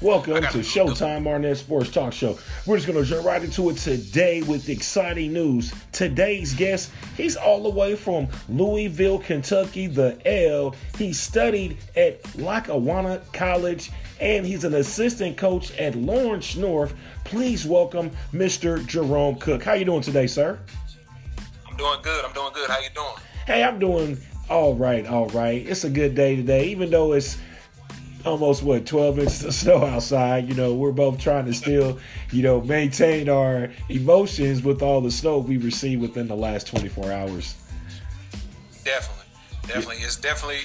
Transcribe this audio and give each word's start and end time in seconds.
Welcome 0.00 0.42
to 0.42 0.58
Showtime 0.58 1.26
Arnett 1.26 1.56
Sports 1.56 1.90
Talk 1.90 2.12
Show. 2.12 2.38
We're 2.66 2.76
just 2.76 2.86
going 2.86 3.02
to 3.02 3.04
jump 3.04 3.26
right 3.26 3.42
into 3.42 3.68
it 3.68 3.78
today 3.78 4.42
with 4.42 4.68
exciting 4.68 5.32
news. 5.32 5.74
Today's 5.90 6.54
guest, 6.54 6.92
he's 7.16 7.34
all 7.34 7.64
the 7.64 7.70
way 7.70 7.96
from 7.96 8.28
Louisville, 8.48 9.18
Kentucky, 9.18 9.88
the 9.88 10.16
L. 10.24 10.76
He 10.96 11.12
studied 11.12 11.78
at 11.96 12.20
Lackawanna 12.36 13.22
College 13.32 13.90
and 14.20 14.46
he's 14.46 14.62
an 14.62 14.74
assistant 14.74 15.36
coach 15.36 15.76
at 15.78 15.96
Lawrence 15.96 16.54
North. 16.54 16.94
Please 17.24 17.66
welcome 17.66 18.12
Mr. 18.32 18.86
Jerome 18.86 19.34
Cook. 19.34 19.64
How 19.64 19.72
you 19.72 19.84
doing 19.84 20.02
today, 20.02 20.28
sir? 20.28 20.60
I'm 21.68 21.76
doing 21.76 21.98
good. 22.02 22.24
I'm 22.24 22.32
doing 22.32 22.52
good. 22.54 22.70
How 22.70 22.78
you 22.78 22.90
doing? 22.94 23.14
Hey, 23.46 23.64
I'm 23.64 23.80
doing 23.80 24.16
all 24.48 24.76
right, 24.76 25.04
all 25.06 25.26
right. 25.30 25.66
It's 25.66 25.82
a 25.82 25.90
good 25.90 26.14
day 26.14 26.36
today, 26.36 26.68
even 26.68 26.88
though 26.88 27.14
it's 27.14 27.36
almost 28.28 28.62
what 28.62 28.84
12 28.86 29.18
inches 29.18 29.44
of 29.44 29.54
snow 29.54 29.84
outside. 29.84 30.48
You 30.48 30.54
know, 30.54 30.74
we're 30.74 30.92
both 30.92 31.18
trying 31.18 31.46
to 31.46 31.54
still, 31.54 31.98
you 32.30 32.42
know, 32.42 32.60
maintain 32.60 33.28
our 33.28 33.70
emotions 33.88 34.62
with 34.62 34.82
all 34.82 35.00
the 35.00 35.10
snow 35.10 35.38
we 35.38 35.56
received 35.56 36.02
within 36.02 36.28
the 36.28 36.36
last 36.36 36.66
24 36.66 37.10
hours. 37.10 37.56
Definitely, 38.84 39.24
definitely, 39.62 39.96
it's 39.96 40.16
definitely, 40.16 40.60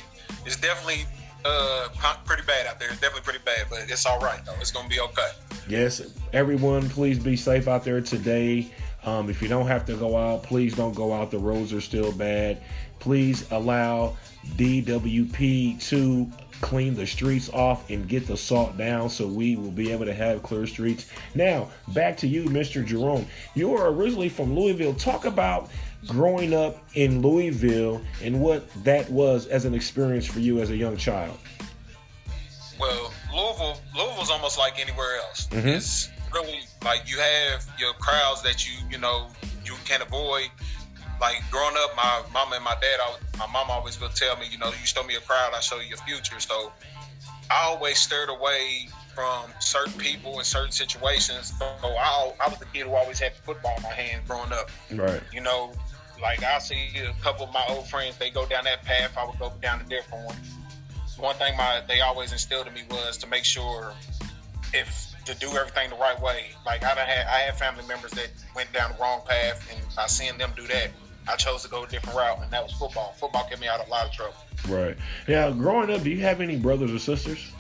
it's 0.45 0.58
definitely 0.58 1.05
uh 1.45 1.89
pretty 2.26 2.44
bad 2.44 2.67
out 2.67 2.80
there. 2.80 2.89
It's 2.89 3.02
definitely 3.02 3.23
pretty 3.23 3.44
bad, 3.44 3.66
but 3.70 3.80
it's 3.89 4.05
all 4.05 4.20
right 4.20 4.44
though. 4.45 4.55
It's 4.59 4.72
gonna 4.72 4.88
be 4.88 5.00
okay. 5.00 5.30
Yes, 5.67 6.02
everyone, 6.34 6.89
please 6.89 7.20
be 7.20 7.36
safe 7.36 7.67
out 7.67 7.84
there 7.84 8.02
today. 8.02 8.72
Um, 9.05 9.30
if 9.30 9.41
you 9.41 9.50
don't 9.50 9.67
have 9.67 9.86
to 9.86 9.95
go 9.95 10.16
out, 10.16 10.44
please 10.44 10.75
don't 10.75 10.95
go 10.95 11.14
out. 11.14 11.31
The 11.31 11.38
roads 11.38 11.73
are 11.73 11.81
still 11.81 12.11
bad. 12.14 12.61
Please 13.00 13.50
allow 13.52 14.16
DWP 14.55 15.81
to 15.89 16.31
clean 16.62 16.96
the 16.96 17.06
streets 17.06 17.50
off 17.50 17.90
and 17.90 18.08
get 18.08 18.28
the 18.28 18.38
salt 18.38 18.78
down 18.78 19.09
so 19.09 19.28
we 19.28 19.56
will 19.56 19.72
be 19.72 19.92
able 19.92 20.06
to 20.06 20.14
have 20.14 20.44
clear 20.44 20.66
streets. 20.66 21.10
Now, 21.36 21.70
back 21.90 22.18
to 22.18 22.28
you, 22.28 22.45
Mr. 22.45 22.86
Jerome. 22.86 23.26
You 23.56 23.76
are 23.76 23.88
originally 23.90 24.30
from 24.30 24.56
Louisville. 24.58 24.94
Talk 24.94 25.26
about 25.26 25.70
growing 26.08 26.54
up 26.54 26.78
in 26.95 27.22
Louisville 27.22 28.02
and 28.22 28.42
what 28.42 28.68
that 28.84 29.10
was 29.10 29.48
as 29.48 29.66
an 29.66 29.73
experience 29.73 30.26
for 30.26 30.40
you 30.40 30.60
as 30.60 30.70
a 30.70 30.76
young 30.76 30.98
child. 30.98 31.38
Well, 32.80 33.14
Louisville, 33.34 33.80
Louisville's 33.95 34.30
almost 34.30 34.58
like 34.58 34.80
anywhere 34.80 35.17
else. 35.17 35.48
Mm-hmm. 35.48 35.67
It's 35.67 36.10
really 36.34 36.60
like 36.84 37.10
you 37.10 37.20
have 37.20 37.67
your 37.80 37.94
crowds 37.94 38.42
that 38.44 38.67
you, 38.67 38.73
you 38.90 38.98
know, 38.98 39.28
you 39.66 39.76
can 39.86 40.02
avoid 40.02 40.50
like 41.24 41.42
growing 41.50 41.76
up, 41.78 41.96
my 41.96 42.22
mama 42.34 42.56
and 42.56 42.66
my 42.66 42.76
dad, 42.82 43.00
my 43.40 43.48
mom 43.48 43.72
always 43.72 44.00
would 44.02 44.14
tell 44.14 44.36
me, 44.36 44.46
you 44.52 44.58
know, 44.58 44.68
you 44.68 44.86
show 44.86 45.04
me 45.04 45.16
a 45.16 45.22
crowd, 45.22 45.54
I 45.56 45.62
show 45.62 45.80
you 45.80 45.88
your 45.88 45.98
future. 46.00 46.38
So 46.42 46.74
I 47.50 47.68
always 47.68 47.98
stirred 47.98 48.28
away 48.28 48.90
from 49.16 49.46
certain 49.60 49.94
people 49.94 50.40
and 50.40 50.46
certain 50.46 50.74
situations. 50.74 51.54
So 51.58 51.66
I, 51.82 52.34
I 52.44 52.50
was 52.50 52.60
the 52.60 52.66
kid 52.66 52.88
who 52.88 52.94
always 52.94 53.20
had 53.20 53.34
football 53.36 53.74
in 53.78 53.84
my 53.84 53.94
hand 53.94 54.28
growing 54.28 54.52
up. 54.52 54.70
Right. 54.92 55.22
You 55.32 55.40
know, 55.40 55.72
like 56.22 56.44
I 56.44 56.60
see 56.60 56.90
a 56.98 57.14
couple 57.24 57.46
of 57.46 57.54
my 57.54 57.64
old 57.70 57.88
friends, 57.88 58.18
they 58.18 58.30
go 58.30 58.46
down 58.46 58.66
that 58.66 58.84
path. 58.84 59.18
I 59.18 59.26
would 59.26 59.40
go 59.40 59.54
down 59.62 59.80
a 59.80 59.86
different 59.86 60.26
one. 60.26 60.36
One 61.18 61.36
thing 61.36 61.56
my 61.56 61.84
they 61.88 62.02
always 62.02 62.34
instilled 62.34 62.68
in 62.68 62.74
me 62.74 62.82
was 62.90 63.18
to 63.20 63.28
make 63.28 63.46
sure 63.46 63.94
if 64.74 65.14
to 65.26 65.36
do 65.36 65.48
everything 65.56 65.90
the 65.90 65.96
right 65.96 66.20
way. 66.22 66.48
Like 66.66 66.84
I 66.84 66.90
had 66.90 67.28
I 67.28 67.38
had 67.40 67.58
family 67.58 67.86
members 67.88 68.12
that 68.12 68.30
went 68.56 68.74
down 68.74 68.92
the 68.92 68.98
wrong 69.02 69.22
path, 69.26 69.66
and 69.74 69.96
by 69.96 70.08
seeing 70.08 70.38
them 70.38 70.52
do 70.56 70.68
that, 70.68 70.90
I 71.28 71.36
chose 71.36 71.64
to 71.64 71.70
go 71.70 71.84
a 71.84 71.88
different 71.88 72.18
route, 72.18 72.40
and 72.42 72.52
that 72.52 72.64
was 72.64 72.74
football. 72.74 73.14
Football 73.18 73.46
kept 73.46 73.62
me 73.62 73.68
out 73.68 73.80
of 73.80 73.88
a 73.88 73.90
lot 73.90 74.06
of 74.06 74.12
trouble. 74.12 74.36
Right. 74.68 74.98
Now, 75.28 75.52
growing 75.52 75.90
up, 75.90 76.04
do 76.04 76.10
you 76.10 76.20
have 76.20 76.42
any 76.42 76.58
brothers 76.58 76.92
or 76.92 77.00
sisters? 77.00 77.52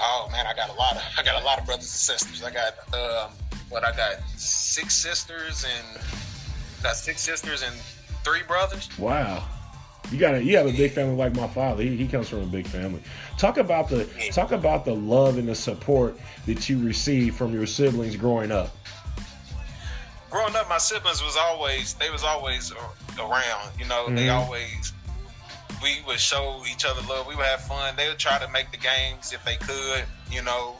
Oh 0.00 0.28
man, 0.30 0.46
I 0.46 0.54
got 0.54 0.70
a 0.70 0.74
lot 0.74 0.96
of 0.96 1.02
I 1.18 1.22
got 1.22 1.40
a 1.40 1.44
lot 1.44 1.58
of 1.58 1.66
brothers 1.66 1.84
and 1.84 1.90
sisters. 1.90 2.42
I 2.42 2.50
got 2.50 2.74
um, 2.94 3.32
what 3.68 3.84
I 3.84 3.94
got 3.96 4.16
six 4.36 4.94
sisters 4.94 5.64
and 5.64 6.02
got 6.82 6.96
six 6.96 7.20
sisters 7.20 7.62
and 7.62 7.74
three 8.24 8.42
brothers. 8.46 8.88
Wow. 8.98 9.44
You 10.10 10.18
got 10.18 10.36
a, 10.36 10.42
you 10.42 10.56
have 10.56 10.66
a 10.66 10.72
big 10.72 10.92
family 10.92 11.16
like 11.16 11.34
my 11.36 11.48
father. 11.48 11.82
He, 11.82 11.94
he 11.96 12.08
comes 12.08 12.30
from 12.30 12.40
a 12.40 12.46
big 12.46 12.66
family. 12.66 13.02
Talk 13.36 13.58
about 13.58 13.90
the 13.90 14.06
talk 14.32 14.52
about 14.52 14.84
the 14.84 14.94
love 14.94 15.36
and 15.36 15.48
the 15.48 15.54
support 15.54 16.18
that 16.46 16.68
you 16.68 16.82
receive 16.82 17.34
from 17.34 17.52
your 17.52 17.66
siblings 17.66 18.16
growing 18.16 18.50
up 18.50 18.70
growing 20.30 20.54
up, 20.56 20.68
my 20.68 20.78
siblings 20.78 21.22
was 21.22 21.36
always 21.36 21.94
they 21.94 22.10
was 22.10 22.24
always 22.24 22.72
around. 23.18 23.70
You 23.78 23.86
know, 23.86 24.06
mm-hmm. 24.06 24.16
they 24.16 24.28
always 24.28 24.92
we 25.82 26.02
would 26.06 26.20
show 26.20 26.62
each 26.70 26.84
other 26.84 27.00
love. 27.08 27.26
We 27.26 27.36
would 27.36 27.46
have 27.46 27.60
fun. 27.60 27.94
They 27.96 28.08
would 28.08 28.18
try 28.18 28.38
to 28.38 28.50
make 28.50 28.70
the 28.70 28.78
games 28.78 29.32
if 29.32 29.44
they 29.44 29.56
could. 29.56 30.04
You 30.30 30.42
know, 30.42 30.76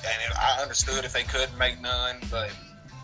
and 0.00 0.34
I 0.34 0.62
understood 0.62 1.04
if 1.04 1.12
they 1.12 1.24
couldn't 1.24 1.58
make 1.58 1.80
none, 1.80 2.16
but 2.30 2.50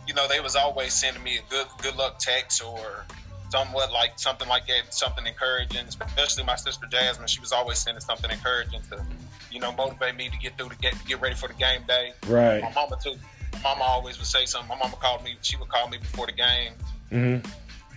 you 0.07 0.15
know, 0.15 0.29
they 0.29 0.41
was 0.41 0.57
always 0.57 0.93
sending 0.93 1.23
me 1.23 1.39
a 1.39 1.51
good 1.51 1.67
good 1.83 1.97
luck 1.97 2.19
text 2.19 2.63
or 2.65 3.05
somewhat 3.51 3.93
like 3.93 4.19
something 4.19 4.49
like 4.49 4.67
that, 4.67 4.93
something 4.93 5.27
encouraging. 5.27 5.87
Especially 5.87 6.45
my 6.45 6.57
sister 6.57 6.87
Jasmine, 6.91 7.29
she 7.29 7.41
was 7.41 7.53
always 7.53 7.79
sending 7.79 8.01
something 8.01 8.31
encouraging 8.31 8.81
to, 8.91 9.05
you 9.51 9.61
know, 9.61 9.73
motivate 9.73 10.17
me 10.17 10.29
to 10.29 10.39
get 10.39 10.59
through 10.59 10.71
to 10.71 10.77
get 10.79 10.95
get 11.07 11.21
ready 11.21 11.35
for 11.35 11.49
the 11.49 11.55
game 11.55 11.83
day. 11.87 12.13
Right. 12.27 12.63
My 12.63 12.73
mama 12.73 12.97
too 13.03 13.15
mama 13.65 13.83
always 13.83 14.19
would 14.19 14.27
say 14.27 14.45
something. 14.45 14.69
My 14.69 14.77
mama 14.77 14.97
called 14.97 15.25
me. 15.25 15.37
She 15.43 15.57
would 15.57 15.69
call 15.69 15.89
me 15.89 15.99
before 15.99 16.27
the 16.27 16.33
game. 16.33 16.73
Mm-hmm. 17.11 17.51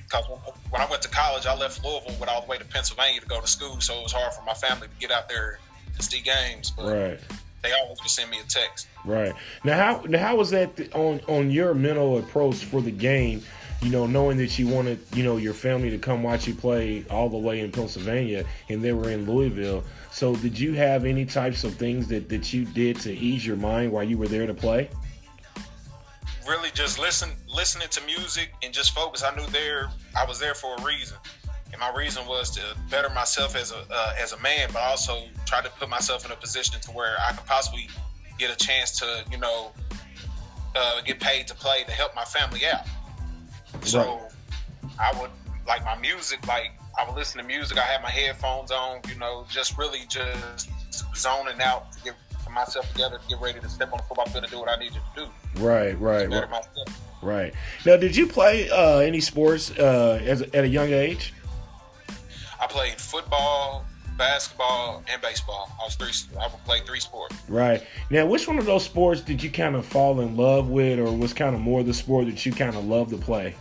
Because 0.03 0.25
when 0.69 0.81
I 0.81 0.85
went 0.89 1.01
to 1.01 1.09
college, 1.09 1.45
I 1.45 1.53
left 1.53 1.83
Louisville, 1.83 2.15
went 2.17 2.31
all 2.31 2.41
the 2.41 2.47
way 2.47 2.57
to 2.57 2.63
Pennsylvania 2.63 3.19
to 3.19 3.27
go 3.27 3.41
to 3.41 3.47
school, 3.47 3.81
so 3.81 3.99
it 3.99 4.03
was 4.03 4.13
hard 4.13 4.33
for 4.33 4.41
my 4.43 4.53
family 4.53 4.87
to 4.87 4.93
get 4.99 5.11
out 5.11 5.27
there 5.27 5.59
to 5.97 6.03
see 6.03 6.21
games. 6.21 6.71
But 6.71 6.85
right. 6.85 7.19
They 7.63 7.73
always 7.73 7.99
would 7.99 8.09
send 8.09 8.31
me 8.31 8.37
a 8.39 8.47
text. 8.47 8.87
Right 9.03 9.33
now, 9.63 9.77
how 9.77 10.03
now 10.07 10.19
how 10.19 10.35
was 10.37 10.51
that 10.51 10.93
on 10.93 11.19
on 11.27 11.51
your 11.51 11.73
mental 11.73 12.19
approach 12.19 12.57
for 12.57 12.81
the 12.81 12.91
game? 12.91 13.43
You 13.81 13.89
know, 13.89 14.07
knowing 14.07 14.37
that 14.37 14.57
you 14.57 14.67
wanted 14.67 14.99
you 15.13 15.23
know 15.23 15.37
your 15.37 15.55
family 15.55 15.89
to 15.89 15.97
come 15.97 16.23
watch 16.23 16.47
you 16.47 16.53
play 16.53 17.03
all 17.09 17.29
the 17.29 17.37
way 17.37 17.59
in 17.59 17.71
Pennsylvania, 17.71 18.45
and 18.69 18.83
they 18.83 18.93
were 18.93 19.09
in 19.09 19.25
Louisville. 19.25 19.83
So, 20.11 20.35
did 20.35 20.57
you 20.57 20.73
have 20.73 21.03
any 21.03 21.25
types 21.25 21.63
of 21.63 21.75
things 21.75 22.07
that 22.07 22.29
that 22.29 22.53
you 22.53 22.63
did 22.63 22.99
to 23.01 23.11
ease 23.11 23.45
your 23.45 23.57
mind 23.57 23.91
while 23.91 24.03
you 24.03 24.17
were 24.17 24.27
there 24.27 24.45
to 24.45 24.53
play? 24.53 24.89
Really 26.47 26.69
just 26.73 26.99
listen, 26.99 27.31
listening 27.47 27.87
to 27.89 28.01
music 28.05 28.53
and 28.63 28.73
just 28.73 28.91
focus. 28.91 29.23
I 29.23 29.35
knew 29.35 29.45
there, 29.47 29.89
I 30.17 30.25
was 30.25 30.39
there 30.39 30.53
for 30.53 30.75
a 30.75 30.83
reason, 30.83 31.17
and 31.71 31.79
my 31.79 31.93
reason 31.95 32.25
was 32.27 32.51
to 32.51 32.61
better 32.89 33.09
myself 33.09 33.55
as 33.55 33.71
a 33.71 33.85
uh, 33.91 34.13
as 34.19 34.33
a 34.33 34.39
man, 34.39 34.69
but 34.71 34.81
also 34.81 35.23
try 35.45 35.61
to 35.61 35.69
put 35.69 35.89
myself 35.89 36.25
in 36.25 36.31
a 36.31 36.35
position 36.35 36.79
to 36.81 36.91
where 36.91 37.15
I 37.19 37.33
could 37.33 37.45
possibly 37.45 37.89
get 38.37 38.51
a 38.51 38.57
chance 38.57 38.99
to, 38.99 39.23
you 39.31 39.37
know, 39.37 39.71
uh, 40.75 41.01
get 41.01 41.19
paid 41.19 41.47
to 41.47 41.55
play 41.55 41.83
to 41.83 41.91
help 41.91 42.15
my 42.15 42.25
family 42.25 42.61
out. 42.65 42.85
So 43.83 43.99
right. 43.99 44.21
I 44.99 45.19
would 45.19 45.31
like 45.67 45.83
my 45.83 45.97
music, 45.97 46.45
like 46.47 46.71
I 46.97 47.05
would 47.05 47.15
listen 47.15 47.41
to 47.41 47.47
music. 47.47 47.77
I 47.77 47.81
had 47.81 48.01
my 48.01 48.09
headphones 48.09 48.71
on, 48.71 49.01
you 49.09 49.15
know, 49.15 49.45
just 49.49 49.77
really 49.77 50.01
just 50.09 50.69
zoning 51.15 51.61
out 51.61 51.91
to 51.93 52.03
get 52.03 52.15
myself 52.51 52.91
together 52.91 53.17
to 53.17 53.27
get 53.27 53.41
ready 53.41 53.59
to 53.59 53.69
step 53.69 53.91
on 53.91 53.97
the 53.97 54.03
football 54.03 54.25
field 54.25 54.43
and 54.43 54.51
do 54.51 54.59
what 54.59 54.69
I 54.69 54.77
needed 54.79 54.99
to 55.15 55.25
do. 55.25 55.61
Right, 55.61 55.99
right, 55.99 56.29
right. 56.29 56.49
Right. 57.21 57.53
Now, 57.85 57.97
did 57.97 58.15
you 58.15 58.27
play 58.27 58.69
uh, 58.69 58.99
any 58.99 59.21
sports 59.21 59.71
uh, 59.71 60.21
as, 60.23 60.41
at 60.41 60.63
a 60.63 60.67
young 60.67 60.89
age? 60.93 61.33
I 62.59 62.67
played 62.67 62.93
football, 62.93 63.85
basketball, 64.17 65.03
and 65.11 65.21
baseball. 65.21 65.71
I 65.81 65.85
was 65.85 65.95
three. 65.95 66.11
I 66.39 66.47
played 66.65 66.85
three 66.85 66.99
sports. 66.99 67.35
Right. 67.47 67.83
Now, 68.09 68.25
which 68.25 68.47
one 68.47 68.59
of 68.59 68.65
those 68.65 68.83
sports 68.83 69.21
did 69.21 69.41
you 69.41 69.49
kind 69.49 69.75
of 69.75 69.85
fall 69.85 70.21
in 70.21 70.37
love 70.37 70.69
with, 70.69 70.99
or 70.99 71.11
was 71.11 71.33
kind 71.33 71.55
of 71.55 71.61
more 71.61 71.83
the 71.83 71.93
sport 71.93 72.27
that 72.27 72.45
you 72.45 72.51
kind 72.51 72.75
of 72.75 72.85
love 72.85 73.09
to 73.09 73.17
play? 73.17 73.55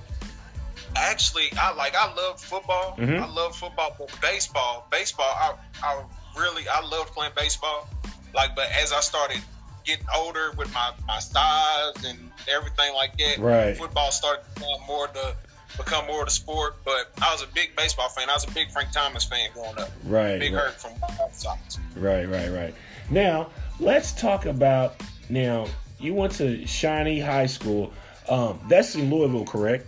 Actually, 0.94 1.48
I 1.58 1.74
like. 1.74 1.94
I 1.94 2.12
love 2.14 2.40
football. 2.40 2.96
Mm-hmm. 2.98 3.22
I 3.22 3.26
love 3.26 3.54
football, 3.56 3.94
but 3.98 4.18
baseball, 4.20 4.86
baseball. 4.90 5.26
I, 5.26 5.54
I 5.82 6.02
really, 6.38 6.68
I 6.68 6.80
love 6.86 7.06
playing 7.12 7.32
baseball. 7.36 7.88
Like, 8.36 8.54
but 8.54 8.70
as 8.70 8.92
I 8.92 9.00
started 9.00 9.40
getting 9.84 10.06
older 10.14 10.52
with 10.58 10.72
my, 10.74 10.92
my 11.08 11.18
size 11.18 12.04
and 12.04 12.30
everything 12.52 12.94
like 12.94 13.16
that, 13.16 13.38
right. 13.38 13.76
football 13.76 14.12
started 14.12 14.44
to 14.44 14.60
become 14.60 14.86
more 14.86 15.08
the 15.08 15.34
become 15.78 16.06
more 16.06 16.20
of 16.20 16.26
the 16.26 16.32
sport. 16.32 16.76
But 16.84 17.10
I 17.22 17.32
was 17.32 17.42
a 17.42 17.46
big 17.48 17.74
baseball 17.74 18.10
fan. 18.10 18.28
I 18.28 18.34
was 18.34 18.44
a 18.44 18.50
big 18.50 18.70
Frank 18.70 18.92
Thomas 18.92 19.24
fan 19.24 19.48
growing 19.54 19.78
up. 19.78 19.90
Right. 20.04 20.38
Big 20.38 20.52
right. 20.52 20.64
hurt 20.64 20.74
from 20.74 20.92
sides. 21.32 21.78
Right, 21.96 22.28
right, 22.28 22.50
right. 22.50 22.74
Now 23.10 23.48
let's 23.80 24.12
talk 24.12 24.44
about 24.44 25.02
now. 25.30 25.66
You 25.98 26.12
went 26.12 26.34
to 26.34 26.66
Shawnee 26.66 27.20
High 27.20 27.46
School. 27.46 27.90
Um, 28.28 28.60
that's 28.68 28.94
in 28.96 29.10
Louisville, 29.10 29.46
correct? 29.46 29.86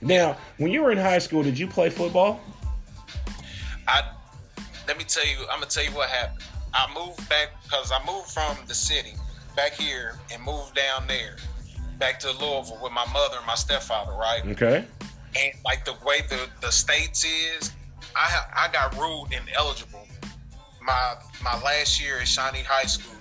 Now, 0.00 0.36
when 0.58 0.70
you 0.70 0.82
were 0.82 0.92
in 0.92 0.98
high 0.98 1.18
school, 1.18 1.42
did 1.42 1.58
you 1.58 1.66
play 1.66 1.90
football? 1.90 2.40
I 3.88 4.02
let 4.86 4.96
me 4.96 5.04
tell 5.04 5.26
you. 5.26 5.38
I'm 5.50 5.58
gonna 5.58 5.66
tell 5.66 5.84
you 5.84 5.90
what 5.90 6.08
happened. 6.08 6.44
I 6.72 6.86
moved 6.94 7.28
back 7.28 7.50
because 7.64 7.92
I 7.92 8.04
moved 8.06 8.28
from 8.28 8.56
the 8.66 8.74
city 8.74 9.14
back 9.56 9.72
here 9.72 10.18
and 10.32 10.42
moved 10.42 10.74
down 10.74 11.06
there 11.06 11.36
back 11.98 12.20
to 12.20 12.28
Louisville 12.28 12.78
with 12.82 12.92
my 12.92 13.06
mother 13.12 13.36
and 13.38 13.46
my 13.46 13.54
stepfather, 13.54 14.12
right? 14.12 14.42
Okay. 14.46 14.84
And 15.36 15.52
like 15.64 15.84
the 15.84 15.94
way 16.04 16.22
the 16.28 16.48
the 16.60 16.72
states 16.72 17.24
is, 17.24 17.72
I 18.16 18.40
I 18.56 18.72
got 18.72 18.96
ruled 18.98 19.32
ineligible 19.32 20.06
my 20.82 21.14
my 21.44 21.60
last 21.62 22.02
year 22.02 22.18
at 22.18 22.28
Shawnee 22.28 22.62
High 22.62 22.86
School 22.86 23.16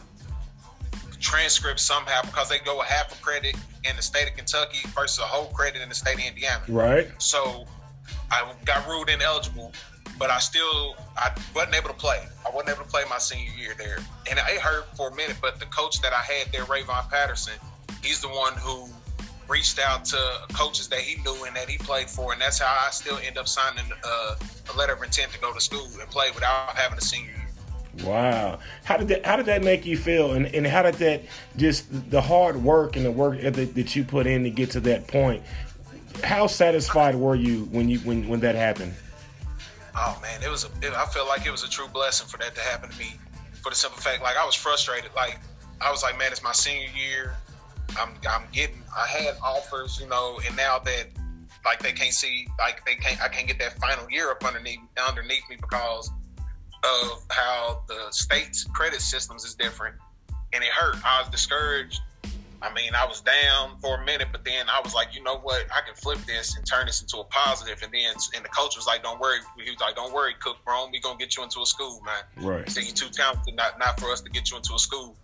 transcript 1.20 1.80
somehow 1.80 2.22
because 2.22 2.50
they 2.50 2.60
go 2.60 2.82
a 2.82 2.86
half 2.86 3.12
a 3.12 3.24
credit 3.24 3.56
in 3.84 3.96
the 3.96 4.02
state 4.02 4.30
of 4.30 4.36
Kentucky 4.36 4.80
versus 4.96 5.20
a 5.20 5.24
whole 5.24 5.52
credit 5.52 5.82
in 5.82 5.90
the 5.90 5.96
state 5.96 6.16
of 6.16 6.26
Indiana. 6.26 6.64
Right. 6.68 7.10
So 7.18 7.66
I 8.32 8.50
got 8.66 8.88
ruled 8.88 9.10
ineligible, 9.10 9.74
but 10.20 10.30
I 10.30 10.40
still 10.40 10.96
I 11.18 11.32
wasn't 11.56 11.76
able 11.76 11.88
to 11.88 11.96
play. 11.96 12.22
I 12.46 12.54
wasn't 12.54 12.76
able 12.76 12.84
to 12.84 12.92
play 12.92 13.04
my 13.10 13.18
senior 13.18 13.52
year 13.58 13.74
there, 13.78 13.98
and 14.30 14.38
it 14.38 14.62
hurt 14.62 14.96
for 14.96 15.10
a 15.10 15.16
minute. 15.16 15.38
But 15.42 15.60
the 15.60 15.66
coach 15.68 16.02
that 16.02 16.14
I 16.14 16.22
had 16.22 16.52
there, 16.52 16.66
Rayvon 16.66 17.10
Patterson, 17.10 17.54
he's 18.04 18.22
the 18.22 18.28
one 18.28 18.54
who 18.58 18.88
reached 19.48 19.80
out 19.80 20.06
to 20.06 20.18
coaches 20.54 20.90
that 20.90 21.00
he 21.00 21.20
knew 21.24 21.46
and 21.46 21.56
that 21.56 21.70
he 21.70 21.78
played 21.78 22.10
for, 22.10 22.34
and 22.34 22.42
that's 22.42 22.60
how 22.60 22.86
I 22.86 22.92
still 22.92 23.18
end 23.26 23.38
up 23.38 23.48
signing 23.48 23.86
uh, 24.04 24.36
a 24.74 24.78
letter 24.78 24.94
of 24.94 25.02
intent 25.02 25.32
to 25.32 25.40
go 25.40 25.54
to 25.54 25.62
school 25.62 25.88
and 26.00 26.10
play 26.12 26.30
without 26.36 26.76
having 26.76 26.98
a 26.98 27.02
senior 27.02 27.32
year. 27.32 28.06
Wow. 28.06 28.60
How 28.84 28.98
did 28.98 29.08
that 29.08 29.26
how 29.26 29.38
did 29.38 29.48
that 29.48 29.64
make 29.64 29.86
you 29.86 29.98
feel 29.98 30.34
and, 30.34 30.46
and 30.48 30.68
how 30.68 30.84
did 30.84 30.96
that 30.96 31.24
just 31.58 32.12
the 32.12 32.22
hard 32.22 32.58
work 32.58 32.96
and 32.96 33.06
the 33.06 33.12
work 33.12 33.42
that, 33.42 33.54
that 33.54 33.96
you 33.96 34.04
put 34.04 34.28
in 34.28 34.44
to 34.44 34.50
get 34.50 34.72
to 34.72 34.80
that 34.82 35.08
point 35.08 35.44
how 36.24 36.48
satisfied 36.48 37.16
were 37.16 37.36
you 37.36 37.66
when 37.72 37.90
you 37.90 38.00
when 38.00 38.28
when 38.28 38.42
that 38.42 38.56
happened 38.56 38.94
oh 40.00 40.20
man 40.22 40.42
it 40.44 40.50
was 40.50 40.66
a, 40.66 40.68
it, 40.82 40.94
I 40.94 41.06
felt 41.06 41.28
like 41.28 41.46
it 41.46 41.52
was 41.52 41.64
a 41.64 41.70
true 41.70 41.88
blessing 41.88 42.28
for 42.28 42.38
that 42.38 42.56
to 42.56 42.62
happen 42.62 42.90
to 42.90 42.98
me 42.98 43.14
for 43.62 43.70
the 43.70 43.76
simple 43.76 44.02
fact 44.02 44.22
like 44.22 44.38
I 44.38 44.46
was 44.46 44.56
frustrated 44.56 45.12
like 45.16 45.40
I 45.82 45.92
was 45.92 46.04
like 46.04 46.18
man 46.18 46.32
it's 46.32 46.44
my 46.44 46.54
senior 46.54 46.90
year 46.96 47.36
I'm 47.98 48.10
I'm 48.30 48.44
getting 48.52 48.82
I 48.96 49.08
had 49.08 49.36
offers 49.44 50.00
you 50.02 50.08
know 50.08 50.40
and 50.46 50.56
now 50.56 50.80
that 50.80 51.08
like 51.66 51.82
they 51.82 51.92
can't 51.92 52.14
see 52.14 52.48
like 52.58 52.86
they 52.86 52.96
can't 52.96 53.22
I 53.22 53.28
can't 53.28 53.48
get 53.48 53.60
that 53.60 53.78
final 53.80 54.10
year 54.10 54.32
up 54.32 54.44
underneath 54.44 54.80
underneath 55.08 55.44
me 55.50 55.58
because 55.60 56.10
of 56.84 57.26
how 57.30 57.84
the 57.88 58.08
state's 58.12 58.64
credit 58.64 59.02
systems 59.02 59.44
is 59.44 59.56
different, 59.56 59.96
and 60.54 60.64
it 60.64 60.70
hurt. 60.70 60.96
I 61.06 61.22
was 61.22 61.30
discouraged. 61.30 62.02
I 62.62 62.74
mean, 62.74 62.94
I 62.94 63.06
was 63.06 63.22
down 63.22 63.80
for 63.80 64.02
a 64.02 64.06
minute, 64.06 64.30
but 64.32 64.44
I 64.80 64.82
was 64.82 64.94
like, 64.94 65.14
you 65.14 65.22
know 65.22 65.38
what? 65.38 65.66
I 65.76 65.82
can 65.86 65.96
flip 65.96 66.20
this 66.26 66.56
and 66.56 66.66
turn 66.66 66.86
this 66.86 67.02
into 67.02 67.18
a 67.18 67.26
positive. 67.26 67.82
And 67.84 67.92
then, 67.92 68.16
and 68.36 68.46
the 68.46 68.50
coach 68.50 68.78
was 68.78 68.88
like, 68.88 69.04
"Don't 69.04 69.20
worry." 69.20 69.40
He 69.64 69.70
was 69.70 69.80
like, 69.80 69.96
"Don't 69.96 70.14
worry, 70.14 70.34
Cook 70.40 70.58
Brown. 70.64 70.90
We 70.92 71.02
gonna 71.02 71.18
get 71.18 71.36
you 71.36 71.44
into 71.44 71.60
a 71.62 71.66
school, 71.66 72.02
man. 72.06 72.24
Right. 72.38 72.64
He 72.64 72.72
said 72.72 72.84
you 72.86 72.94
too 72.94 73.10
talented, 73.10 73.56
not 73.56 73.78
not 73.78 74.00
for 74.00 74.10
us 74.12 74.22
to 74.22 74.30
get 74.30 74.50
you 74.50 74.58
into 74.58 74.74
a 74.74 74.80
school." 74.80 75.18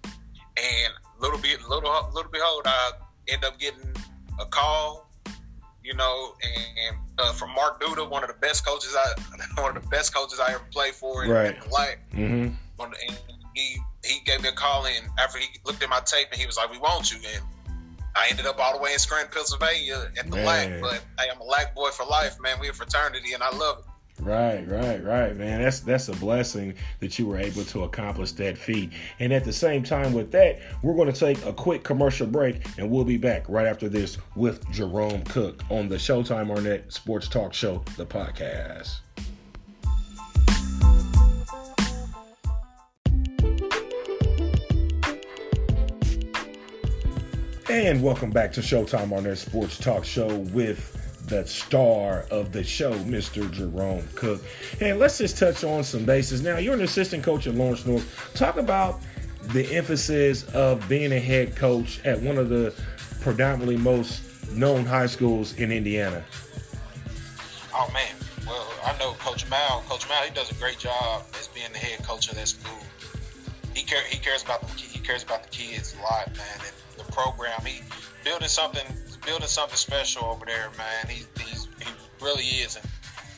And 0.57 0.93
little 1.19 1.39
bit, 1.39 1.61
little 1.69 1.89
little 2.13 2.31
behold, 2.31 2.63
I 2.65 2.91
end 3.29 3.45
up 3.45 3.57
getting 3.59 3.93
a 4.39 4.45
call 4.45 5.05
you 5.85 5.93
know, 5.93 6.33
and, 6.41 6.65
and 6.87 6.97
uh, 7.19 7.31
from 7.33 7.53
Mark 7.53 7.79
Duda, 7.79 8.09
one 8.09 8.23
of 8.23 8.27
the 8.27 8.35
best 8.35 8.65
coaches 8.65 8.95
I, 8.97 9.61
one 9.61 9.77
of 9.77 9.83
the 9.83 9.87
best 9.89 10.15
coaches 10.15 10.39
I 10.39 10.53
ever 10.53 10.63
played 10.71 10.95
for 10.95 11.23
in, 11.23 11.29
right. 11.29 11.55
in 11.63 11.69
life. 11.69 11.97
Mm-hmm. 12.11 12.55
And 12.79 12.95
he 13.53 13.77
he 14.03 14.19
gave 14.25 14.41
me 14.41 14.49
a 14.49 14.51
call 14.51 14.85
and 14.85 15.07
after 15.19 15.39
he 15.39 15.47
looked 15.63 15.81
at 15.81 15.89
my 15.89 16.01
tape 16.01 16.27
and 16.31 16.39
he 16.39 16.45
was 16.45 16.57
like, 16.57 16.71
"We 16.71 16.79
want 16.79 17.11
you." 17.11 17.17
And 17.17 17.43
I 18.15 18.27
ended 18.29 18.45
up 18.45 18.59
all 18.59 18.77
the 18.77 18.81
way 18.81 18.93
in 18.93 18.99
Scranton, 18.99 19.31
Pennsylvania 19.33 20.09
at 20.17 20.29
the 20.29 20.37
LAC. 20.37 20.81
But 20.81 21.03
hey, 21.19 21.29
I'm 21.33 21.39
a 21.39 21.43
LAC 21.43 21.75
boy 21.75 21.89
for 21.89 22.05
life, 22.05 22.37
man. 22.41 22.57
We're 22.59 22.71
a 22.71 22.73
fraternity 22.73 23.33
and 23.33 23.43
I 23.43 23.55
love 23.55 23.79
it. 23.79 23.85
Right, 24.21 24.65
right, 24.69 25.03
right, 25.03 25.35
man. 25.35 25.61
That's 25.61 25.81
that's 25.81 26.07
a 26.07 26.13
blessing 26.13 26.75
that 27.01 27.19
you 27.19 27.27
were 27.27 27.37
able 27.37 27.65
to 27.65 27.83
accomplish 27.83 28.31
that 28.33 28.57
feat. 28.57 28.91
And 29.19 29.33
at 29.33 29.43
the 29.43 29.51
same 29.51 29.83
time 29.83 30.13
with 30.13 30.31
that, 30.31 30.59
we're 30.81 30.95
going 30.95 31.11
to 31.11 31.19
take 31.19 31.43
a 31.45 31.51
quick 31.51 31.83
commercial 31.83 32.25
break 32.25 32.65
and 32.77 32.89
we'll 32.89 33.03
be 33.03 33.17
back 33.17 33.43
right 33.49 33.67
after 33.67 33.89
this 33.89 34.17
with 34.35 34.69
Jerome 34.71 35.23
Cook 35.25 35.63
on 35.69 35.89
the 35.89 35.97
Showtime 35.97 36.49
Arnett 36.49 36.93
Sports 36.93 37.27
Talk 37.27 37.53
Show, 37.53 37.83
the 37.97 38.05
podcast. 38.05 38.99
And 47.75 48.01
welcome 48.01 48.31
back 48.31 48.53
to 48.53 48.61
Showtime 48.61 49.11
Arnett 49.11 49.37
Sports 49.37 49.77
Talk 49.77 50.05
Show 50.05 50.33
with 50.33 51.27
the 51.27 51.45
star 51.45 52.25
of 52.31 52.53
the 52.53 52.63
show, 52.63 52.93
Mr. 52.99 53.51
Jerome 53.51 54.07
Cook. 54.15 54.41
And 54.79 54.97
let's 54.97 55.17
just 55.17 55.37
touch 55.37 55.65
on 55.65 55.83
some 55.83 56.05
bases. 56.05 56.41
Now, 56.41 56.57
you're 56.57 56.75
an 56.75 56.83
assistant 56.83 57.21
coach 57.21 57.47
at 57.47 57.55
Lawrence 57.55 57.85
North. 57.85 58.31
Talk 58.33 58.55
about 58.55 59.01
the 59.47 59.69
emphasis 59.75 60.45
of 60.53 60.87
being 60.87 61.11
a 61.11 61.19
head 61.19 61.57
coach 61.57 61.99
at 62.05 62.17
one 62.21 62.37
of 62.37 62.47
the 62.47 62.73
predominantly 63.19 63.75
most 63.75 64.21
known 64.53 64.85
high 64.85 65.07
schools 65.07 65.53
in 65.57 65.69
Indiana. 65.69 66.23
Oh 67.73 67.91
man, 67.93 68.15
well 68.47 68.71
I 68.85 68.97
know 68.99 69.15
Coach 69.19 69.49
Mal. 69.49 69.83
Coach 69.89 70.07
Mal, 70.07 70.23
he 70.23 70.33
does 70.33 70.49
a 70.49 70.55
great 70.55 70.79
job 70.79 71.23
as 71.37 71.49
being 71.49 71.73
the 71.73 71.79
head 71.79 72.01
coach 72.07 72.29
of 72.29 72.35
that 72.35 72.47
school. 72.47 72.79
He 73.85 73.91
care, 73.91 74.03
he 74.09 74.17
cares 74.17 74.41
about 74.41 74.61
the 74.61 74.67
he 74.81 74.99
cares 74.99 75.21
about 75.21 75.43
the 75.43 75.49
kids 75.49 75.95
a 75.99 76.01
lot, 76.01 76.35
man, 76.35 76.57
and 76.57 77.05
the 77.05 77.11
program. 77.11 77.63
He 77.63 77.81
building 78.23 78.47
something 78.47 78.83
building 79.23 79.47
something 79.47 79.77
special 79.77 80.25
over 80.25 80.43
there, 80.43 80.71
man. 80.75 81.07
He 81.07 81.23
he's, 81.39 81.67
he 81.79 81.91
really 82.19 82.43
is, 82.43 82.77
and 82.77 82.85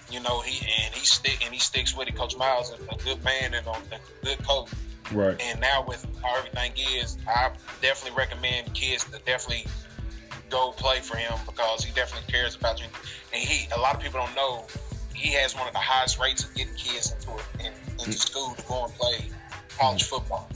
you 0.10 0.22
know 0.22 0.40
he 0.40 0.66
and 0.86 0.96
he 0.96 1.06
stick 1.06 1.44
and 1.44 1.54
he 1.54 1.60
sticks 1.60 1.98
with 1.98 2.08
it. 2.08 2.16
Coach 2.16 2.38
Miles 2.38 2.72
is 2.72 2.80
a 2.90 2.96
good 3.04 3.22
man 3.26 3.56
and 3.56 3.68
a 3.68 4.00
good 4.24 4.42
coach. 4.48 4.70
Right. 5.12 5.36
And 5.42 5.60
now 5.60 5.84
with 5.86 6.06
how 6.24 6.38
everything 6.38 6.72
is, 6.96 7.18
I 7.28 7.52
definitely 7.82 8.18
recommend 8.18 8.74
kids 8.74 9.04
to 9.04 9.20
definitely 9.26 9.66
go 10.50 10.72
play 10.72 11.02
for 11.02 11.18
him 11.18 11.34
because 11.46 11.84
he 11.84 11.94
definitely 11.94 12.32
cares 12.32 12.56
about 12.56 12.80
you. 12.80 12.88
And 13.34 13.42
he, 13.44 13.68
a 13.76 13.80
lot 13.80 13.96
of 13.96 14.02
people 14.02 14.22
don't 14.22 14.36
know, 14.36 14.66
he 15.14 15.34
has 15.34 15.56
one 15.56 15.68
of 15.68 15.74
the 15.74 15.80
highest 15.80 16.20
rates 16.20 16.46
of 16.46 16.56
getting 16.56 16.76
kids 16.76 17.12
into 17.12 17.32
in, 17.60 17.74
into 18.00 18.14
school 18.14 18.54
to 18.56 18.64
go 18.64 18.86
and 18.86 18.94
play 18.94 19.30
college 19.78 20.04
football 20.04 20.50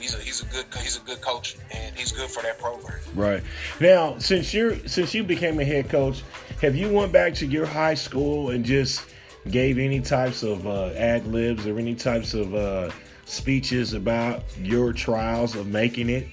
he's 0.00 0.14
a 0.14 0.18
he's 0.18 0.42
a 0.42 0.46
good 0.46 0.64
he's 0.78 0.96
a 0.96 1.00
good 1.00 1.20
coach 1.20 1.56
and 1.70 1.94
he's 1.96 2.12
good 2.12 2.30
for 2.30 2.42
that 2.42 2.58
program. 2.58 2.98
Right 3.14 3.42
now, 3.80 4.18
since 4.18 4.52
you're 4.52 4.76
since 4.88 5.14
you 5.14 5.22
became 5.22 5.60
a 5.60 5.64
head 5.64 5.88
coach, 5.88 6.22
have 6.62 6.74
you 6.74 6.90
went 6.90 7.12
back 7.12 7.34
to 7.34 7.46
your 7.46 7.66
high 7.66 7.94
school 7.94 8.50
and 8.50 8.64
just 8.64 9.06
gave 9.50 9.78
any 9.78 10.00
types 10.00 10.42
of 10.42 10.66
uh, 10.66 10.86
ad 10.96 11.26
libs 11.26 11.66
or 11.66 11.78
any 11.78 11.94
types 11.94 12.34
of 12.34 12.54
uh, 12.54 12.90
speeches 13.24 13.92
about 13.92 14.42
your 14.58 14.92
trials 14.92 15.54
of 15.54 15.66
making 15.66 16.08
it? 16.08 16.26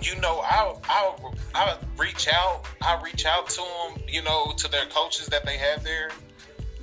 You 0.00 0.14
know, 0.20 0.40
I'll, 0.48 0.80
I'll, 0.88 1.34
I'll 1.56 1.80
reach 1.98 2.28
out. 2.32 2.64
I 2.80 3.00
reach 3.02 3.26
out 3.26 3.48
to 3.50 3.56
them, 3.56 4.02
you 4.06 4.22
know, 4.22 4.52
to 4.56 4.70
their 4.70 4.86
coaches 4.86 5.26
that 5.26 5.44
they 5.44 5.56
have 5.56 5.82
there 5.82 6.10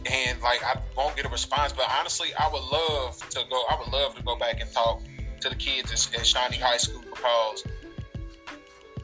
and 0.06 0.42
like 0.42 0.64
I 0.64 0.80
won't 0.96 1.16
get 1.16 1.26
a 1.26 1.30
response. 1.30 1.74
But 1.74 1.88
honestly, 2.00 2.30
I 2.40 2.50
would 2.52 2.64
love 2.64 3.18
to 3.30 3.44
go. 3.50 3.64
I 3.70 3.78
would 3.80 3.92
love 3.92 4.16
to 4.16 4.24
go 4.24 4.36
back 4.36 4.62
and 4.62 4.72
talk 4.72 5.02
to 5.42 5.50
the 5.50 5.56
kids 5.56 5.92
at, 5.92 6.20
at 6.20 6.26
Shawnee 6.26 6.58
High 6.58 6.78
School 6.78 7.02
because, 7.02 7.66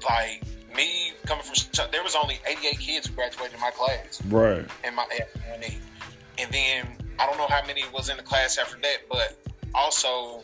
like 0.09 0.43
me 0.75 1.13
coming 1.25 1.43
from, 1.43 1.87
there 1.91 2.03
was 2.03 2.15
only 2.15 2.39
88 2.47 2.79
kids 2.79 3.07
who 3.07 3.13
graduated 3.13 3.55
in 3.55 3.61
my 3.61 3.71
class. 3.71 4.21
Right. 4.27 4.65
In 4.83 4.95
my 4.95 5.05
F. 5.19 5.27
and 6.37 6.51
then 6.51 6.87
I 7.19 7.25
don't 7.27 7.37
know 7.37 7.47
how 7.47 7.65
many 7.65 7.83
was 7.93 8.09
in 8.09 8.17
the 8.17 8.23
class 8.23 8.57
after 8.57 8.77
that, 8.81 8.97
but 9.09 9.37
also 9.75 10.43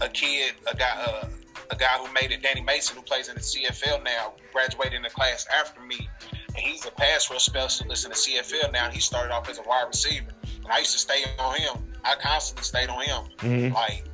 a 0.00 0.08
kid, 0.08 0.54
a 0.70 0.76
guy, 0.76 1.04
uh, 1.06 1.28
a 1.70 1.76
guy 1.76 1.98
who 1.98 2.12
made 2.12 2.32
it, 2.32 2.42
Danny 2.42 2.60
Mason, 2.60 2.96
who 2.96 3.02
plays 3.02 3.28
in 3.28 3.34
the 3.34 3.40
CFL 3.40 4.02
now, 4.04 4.32
graduated 4.52 4.94
in 4.94 5.02
the 5.02 5.10
class 5.10 5.46
after 5.54 5.80
me, 5.80 6.08
and 6.48 6.56
he's 6.56 6.86
a 6.86 6.90
pass 6.90 7.30
rush 7.30 7.44
specialist 7.44 8.04
in 8.04 8.10
the 8.10 8.16
CFL 8.16 8.72
now. 8.72 8.90
He 8.90 9.00
started 9.00 9.32
off 9.32 9.48
as 9.48 9.58
a 9.58 9.62
wide 9.62 9.86
receiver, 9.88 10.30
and 10.62 10.72
I 10.72 10.78
used 10.78 10.92
to 10.92 10.98
stay 10.98 11.24
on 11.38 11.56
him. 11.56 11.84
I 12.04 12.14
constantly 12.16 12.64
stayed 12.64 12.88
on 12.88 13.02
him, 13.02 13.24
mm-hmm. 13.38 13.74
like 13.74 14.04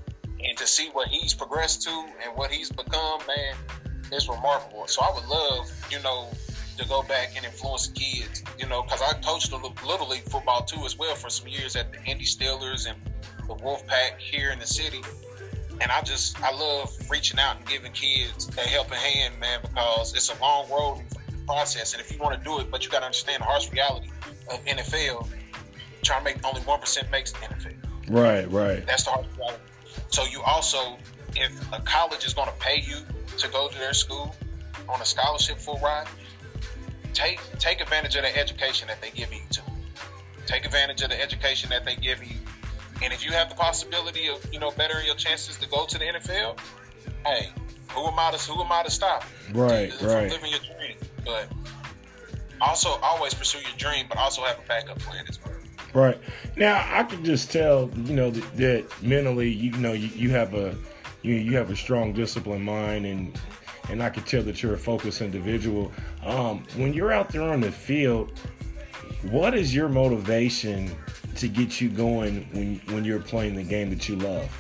and 0.45 0.57
to 0.59 0.67
see 0.67 0.91
what 0.91 1.09
he's 1.09 1.33
progressed 1.33 1.83
to 1.83 1.91
and 1.91 2.37
what 2.37 2.51
he's 2.51 2.71
become, 2.71 3.21
man, 3.27 3.55
it's 4.13 4.29
remarkable. 4.29 4.87
So 4.87 5.03
I 5.03 5.11
would 5.15 5.27
love, 5.27 5.71
you 5.91 6.01
know, 6.03 6.29
to 6.77 6.89
go 6.89 7.03
back 7.03 7.33
and 7.37 7.45
influence 7.45 7.87
kids, 7.89 8.43
you 8.59 8.67
know, 8.67 8.83
because 8.83 9.01
I 9.01 9.15
coached 9.21 9.53
a 9.53 9.57
little 9.57 10.09
league 10.09 10.25
football 10.25 10.63
too 10.63 10.85
as 10.85 10.99
well 10.99 11.15
for 11.15 11.31
some 11.31 11.49
years 11.49 11.77
at 11.77 11.93
the 11.93 12.03
Indy 12.05 12.25
Steelers 12.25 12.89
and 12.89 12.99
the 13.47 13.55
Wolfpack 13.55 14.19
here 14.19 14.51
in 14.51 14.59
the 14.59 14.67
city. 14.67 15.01
And 15.81 15.91
I 15.91 16.03
just 16.03 16.41
I 16.43 16.53
love 16.53 16.93
reaching 17.11 17.39
out 17.41 17.57
and 17.57 17.67
giving 17.67 17.93
kids 17.93 18.49
a 18.57 18.61
helping 18.61 18.99
hand, 18.99 19.41
man, 19.41 19.61
because 19.63 20.15
it's 20.15 20.31
a 20.31 20.41
long 20.41 20.71
road 20.71 21.03
process. 21.47 21.93
And 21.93 22.01
if 22.01 22.13
you 22.13 22.19
want 22.19 22.39
to 22.39 22.45
do 22.45 22.61
it, 22.61 22.71
but 22.71 22.85
you 22.85 22.91
got 22.91 23.01
to 23.01 23.07
understand 23.07 23.43
the 23.43 23.47
harsh 23.47 23.71
reality 23.73 24.09
of 24.51 24.65
NFL. 24.65 25.29
Trying 26.03 26.19
to 26.21 26.25
make 26.25 26.47
only 26.47 26.61
one 26.63 26.81
percent 26.81 27.11
makes 27.11 27.33
the 27.33 27.39
NFL. 27.39 27.75
Right, 28.11 28.51
right. 28.51 28.87
That's 28.87 29.05
the 29.05 29.11
harsh 29.11 29.27
reality. 29.39 29.63
So 30.09 30.25
you 30.27 30.43
also, 30.43 30.99
if 31.35 31.73
a 31.73 31.81
college 31.81 32.27
is 32.27 32.35
going 32.35 32.49
to 32.49 32.55
pay 32.55 32.81
you 32.81 32.97
to 33.39 33.49
go 33.49 33.69
to 33.69 33.79
their 33.79 33.95
school 33.95 34.35
on 34.89 35.01
a 35.01 35.05
scholarship 35.05 35.59
full 35.59 35.79
ride, 35.79 36.07
take 37.15 37.41
take 37.59 37.81
advantage 37.81 38.17
of 38.17 38.23
the 38.23 38.37
education 38.37 38.89
that 38.89 39.01
they 39.01 39.11
give 39.11 39.33
you 39.33 39.41
to. 39.51 39.63
Take 40.47 40.67
advantage 40.67 41.01
of 41.03 41.09
the 41.09 41.21
education 41.21 41.71
that 41.71 41.85
they 41.85 41.97
give 41.97 42.23
you. 42.23 42.37
And 43.03 43.13
if 43.13 43.25
you 43.25 43.33
have 43.33 43.49
the 43.49 43.55
possibility 43.55 44.29
of, 44.29 44.47
you 44.53 44.61
know, 44.61 44.71
bettering 44.73 45.07
your 45.07 45.15
chances 45.15 45.57
to 45.59 45.69
go 45.69 45.87
to 45.87 45.99
the 45.99 46.05
NFL, 46.05 46.59
hey, 47.27 47.49
who 47.91 48.07
am 48.07 48.19
I 48.19 48.31
to 48.33 48.51
who 48.51 48.63
am 48.63 48.71
I 48.71 48.83
to 48.83 48.91
stop? 48.91 49.25
Right, 49.53 49.91
right. 50.03 50.31
Living 50.31 50.51
your 50.51 50.61
dream. 50.61 50.97
But 51.25 51.49
also 52.61 52.91
always 53.03 53.35
pursue 53.35 53.59
your 53.59 53.77
dream, 53.77 54.07
but 54.09 54.19
also 54.19 54.43
have 54.43 54.59
a 54.59 54.69
backup 54.69 54.99
plan 55.01 55.25
as 55.29 55.39
well. 55.45 55.55
Right. 55.95 56.19
Now, 56.57 56.85
I 56.91 57.05
can 57.05 57.25
just 57.25 57.53
tell, 57.53 57.91
you 58.05 58.15
know, 58.15 58.31
that, 58.31 58.57
that 58.57 59.03
mentally, 59.03 59.51
you 59.51 59.71
know, 59.73 59.93
you, 59.93 60.09
you, 60.09 60.31
have 60.31 60.55
a 60.55 60.75
you 61.23 61.35
you 61.35 61.57
have 61.57 61.71
a 61.71 61.77
strong 61.77 62.13
disciplined 62.13 62.65
mind 62.65 63.07
and 63.07 63.39
and 63.91 64.03
I 64.03 64.11
can 64.11 64.25
tell 64.25 64.43
that 64.43 64.63
you're 64.63 64.75
a 64.75 64.79
focused 64.79 65.21
individual. 65.21 65.93
Um, 66.25 66.65
when 66.77 66.95
you're 66.95 67.13
out 67.13 67.29
there 67.29 67.43
on 67.43 67.61
the 67.61 67.71
field, 67.71 68.39
what 69.31 69.55
is 69.55 69.75
your 69.75 69.89
motivation 69.89 70.91
to 71.37 71.49
get 71.49 71.81
you 71.81 71.91
going 71.91 72.49
when 72.53 72.81
when 72.95 73.05
you're 73.05 73.21
playing 73.21 73.55
the 73.55 73.63
game 73.63 73.91
that 73.91 74.09
you 74.09 74.17
love? 74.17 74.51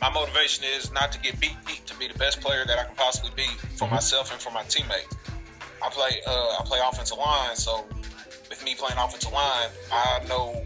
My 0.00 0.10
motivation 0.10 0.64
is 0.76 0.92
not 0.92 1.12
to 1.12 1.20
get 1.20 1.40
beat, 1.40 1.56
beat, 1.66 1.86
to 1.86 1.98
be 1.98 2.08
the 2.08 2.18
best 2.18 2.40
player 2.40 2.64
that 2.66 2.78
I 2.78 2.84
can 2.84 2.94
possibly 2.96 3.30
be 3.36 3.46
for 3.46 3.84
Mm-hmm. 3.86 3.94
myself 3.94 4.32
and 4.32 4.40
for 4.40 4.50
my 4.50 4.62
teammates. 4.64 5.14
I 5.84 5.88
play 5.90 6.20
uh, 6.26 6.56
I 6.58 6.62
play 6.64 6.78
offensive 6.86 7.18
line, 7.18 7.56
so 7.56 7.84
with 8.48 8.64
me 8.64 8.74
playing 8.74 8.98
offensive 8.98 9.32
line, 9.32 9.68
I 9.92 10.20
know 10.28 10.64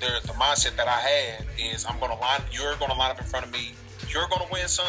the, 0.00 0.20
the 0.26 0.32
mindset 0.34 0.76
that 0.76 0.88
I 0.88 0.98
had 0.98 1.46
is 1.58 1.84
I'm 1.88 1.98
going 1.98 2.12
to 2.12 2.18
line. 2.18 2.40
You're 2.52 2.76
going 2.76 2.90
to 2.90 2.96
line 2.96 3.10
up 3.10 3.18
in 3.18 3.26
front 3.26 3.46
of 3.46 3.52
me. 3.52 3.72
You're 4.08 4.28
going 4.28 4.42
to 4.42 4.48
win 4.52 4.68
some. 4.68 4.86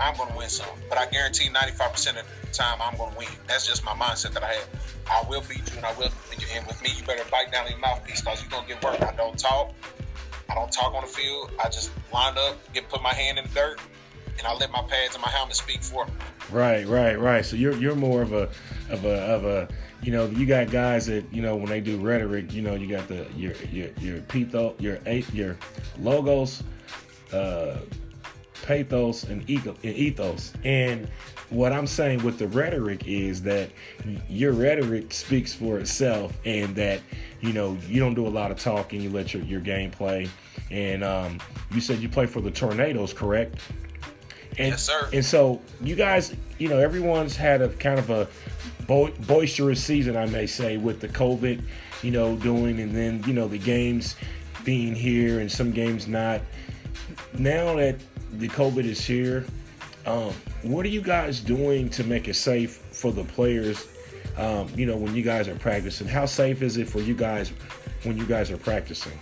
I'm 0.00 0.16
going 0.16 0.30
to 0.30 0.36
win 0.36 0.48
some. 0.48 0.68
But 0.88 0.98
I 0.98 1.06
guarantee 1.06 1.48
95% 1.48 2.20
of 2.20 2.26
the 2.42 2.52
time 2.52 2.78
I'm 2.80 2.96
going 2.96 3.12
to 3.12 3.18
win. 3.18 3.28
That's 3.46 3.66
just 3.66 3.84
my 3.84 3.92
mindset 3.92 4.32
that 4.32 4.42
I 4.42 4.52
have. 4.52 4.68
I 5.10 5.24
will 5.28 5.42
beat 5.48 5.58
you 5.70 5.76
and 5.76 5.86
I 5.86 5.92
will 5.94 6.10
beat 6.30 6.40
you. 6.40 6.46
And 6.54 6.66
with 6.66 6.80
me, 6.82 6.90
you 6.96 7.04
better 7.04 7.24
bite 7.30 7.50
down 7.52 7.68
your 7.68 7.78
mouthpiece 7.78 8.20
because 8.20 8.42
you're 8.42 8.50
going 8.50 8.64
to 8.66 8.74
get 8.74 8.84
work. 8.84 9.02
I 9.02 9.14
don't 9.16 9.38
talk. 9.38 9.72
I 10.48 10.54
don't 10.54 10.70
talk 10.70 10.94
on 10.94 11.02
the 11.02 11.08
field. 11.08 11.50
I 11.62 11.68
just 11.68 11.90
line 12.12 12.36
up, 12.38 12.56
get 12.72 12.88
put 12.88 13.02
my 13.02 13.12
hand 13.12 13.38
in 13.38 13.44
the 13.44 13.50
dirt, 13.50 13.80
and 14.38 14.46
I 14.46 14.54
let 14.54 14.70
my 14.70 14.82
pads 14.82 15.14
and 15.14 15.22
my 15.22 15.30
helmet 15.30 15.56
speak 15.56 15.82
for 15.82 16.06
me. 16.06 16.12
Right, 16.50 16.86
right, 16.86 17.18
right. 17.18 17.44
So 17.44 17.56
you're 17.56 17.76
you're 17.76 17.96
more 17.96 18.22
of 18.22 18.32
a 18.32 18.48
of 18.90 19.04
a 19.04 19.20
of 19.22 19.44
a 19.44 19.68
you 20.02 20.12
know 20.12 20.26
you 20.26 20.46
got 20.46 20.70
guys 20.70 21.06
that 21.06 21.24
you 21.32 21.42
know 21.42 21.56
when 21.56 21.66
they 21.66 21.80
do 21.80 21.98
rhetoric 21.98 22.52
you 22.52 22.62
know 22.62 22.74
you 22.74 22.86
got 22.86 23.08
the 23.08 23.26
your 23.36 23.54
your 23.72 23.88
your 23.98 24.18
pitho 24.20 24.80
your 24.80 24.98
your 25.32 25.56
logos, 25.98 26.62
uh, 27.32 27.78
pathos 28.66 29.24
and 29.24 29.48
ethos 29.48 30.52
and 30.64 31.08
what 31.50 31.72
I'm 31.72 31.86
saying 31.86 32.24
with 32.24 32.38
the 32.38 32.48
rhetoric 32.48 33.06
is 33.06 33.42
that 33.42 33.70
your 34.28 34.52
rhetoric 34.52 35.12
speaks 35.12 35.54
for 35.54 35.78
itself 35.78 36.36
and 36.44 36.74
that 36.74 37.00
you 37.40 37.52
know 37.52 37.78
you 37.88 38.00
don't 38.00 38.14
do 38.14 38.26
a 38.26 38.28
lot 38.28 38.50
of 38.50 38.58
talking 38.58 39.00
you 39.00 39.10
let 39.10 39.32
your, 39.32 39.44
your 39.44 39.60
game 39.60 39.92
play 39.92 40.28
and 40.70 41.04
um, 41.04 41.38
you 41.70 41.80
said 41.80 42.00
you 42.00 42.08
play 42.08 42.26
for 42.26 42.40
the 42.40 42.50
tornadoes 42.50 43.12
correct 43.12 43.60
and, 44.58 44.68
Yes, 44.68 44.84
sir. 44.84 45.08
And 45.12 45.24
so 45.24 45.60
you 45.82 45.96
guys, 45.96 46.34
you 46.58 46.68
know, 46.68 46.78
everyone's 46.78 47.36
had 47.36 47.60
a 47.60 47.68
kind 47.68 47.98
of 47.98 48.10
a 48.10 48.26
bo- 48.86 49.12
boisterous 49.26 49.82
season, 49.82 50.16
I 50.16 50.26
may 50.26 50.46
say, 50.46 50.76
with 50.76 51.00
the 51.00 51.08
COVID, 51.08 51.62
you 52.02 52.10
know, 52.10 52.36
doing, 52.36 52.80
and 52.80 52.94
then 52.94 53.22
you 53.26 53.34
know 53.34 53.48
the 53.48 53.58
games 53.58 54.16
being 54.64 54.94
here 54.94 55.40
and 55.40 55.50
some 55.50 55.72
games 55.72 56.08
not. 56.08 56.40
Now 57.38 57.76
that 57.76 57.96
the 58.32 58.48
COVID 58.48 58.84
is 58.84 59.00
here, 59.04 59.44
um, 60.06 60.32
what 60.62 60.84
are 60.86 60.90
you 60.90 61.00
guys 61.00 61.40
doing 61.40 61.88
to 61.90 62.04
make 62.04 62.28
it 62.28 62.34
safe 62.34 62.76
for 62.92 63.12
the 63.12 63.24
players? 63.24 63.86
Um, 64.36 64.68
you 64.76 64.86
know, 64.86 64.96
when 64.96 65.14
you 65.14 65.22
guys 65.22 65.48
are 65.48 65.56
practicing, 65.56 66.06
how 66.06 66.26
safe 66.26 66.62
is 66.62 66.76
it 66.76 66.88
for 66.88 67.00
you 67.00 67.14
guys 67.14 67.52
when 68.04 68.16
you 68.16 68.26
guys 68.26 68.50
are 68.50 68.58
practicing? 68.58 69.18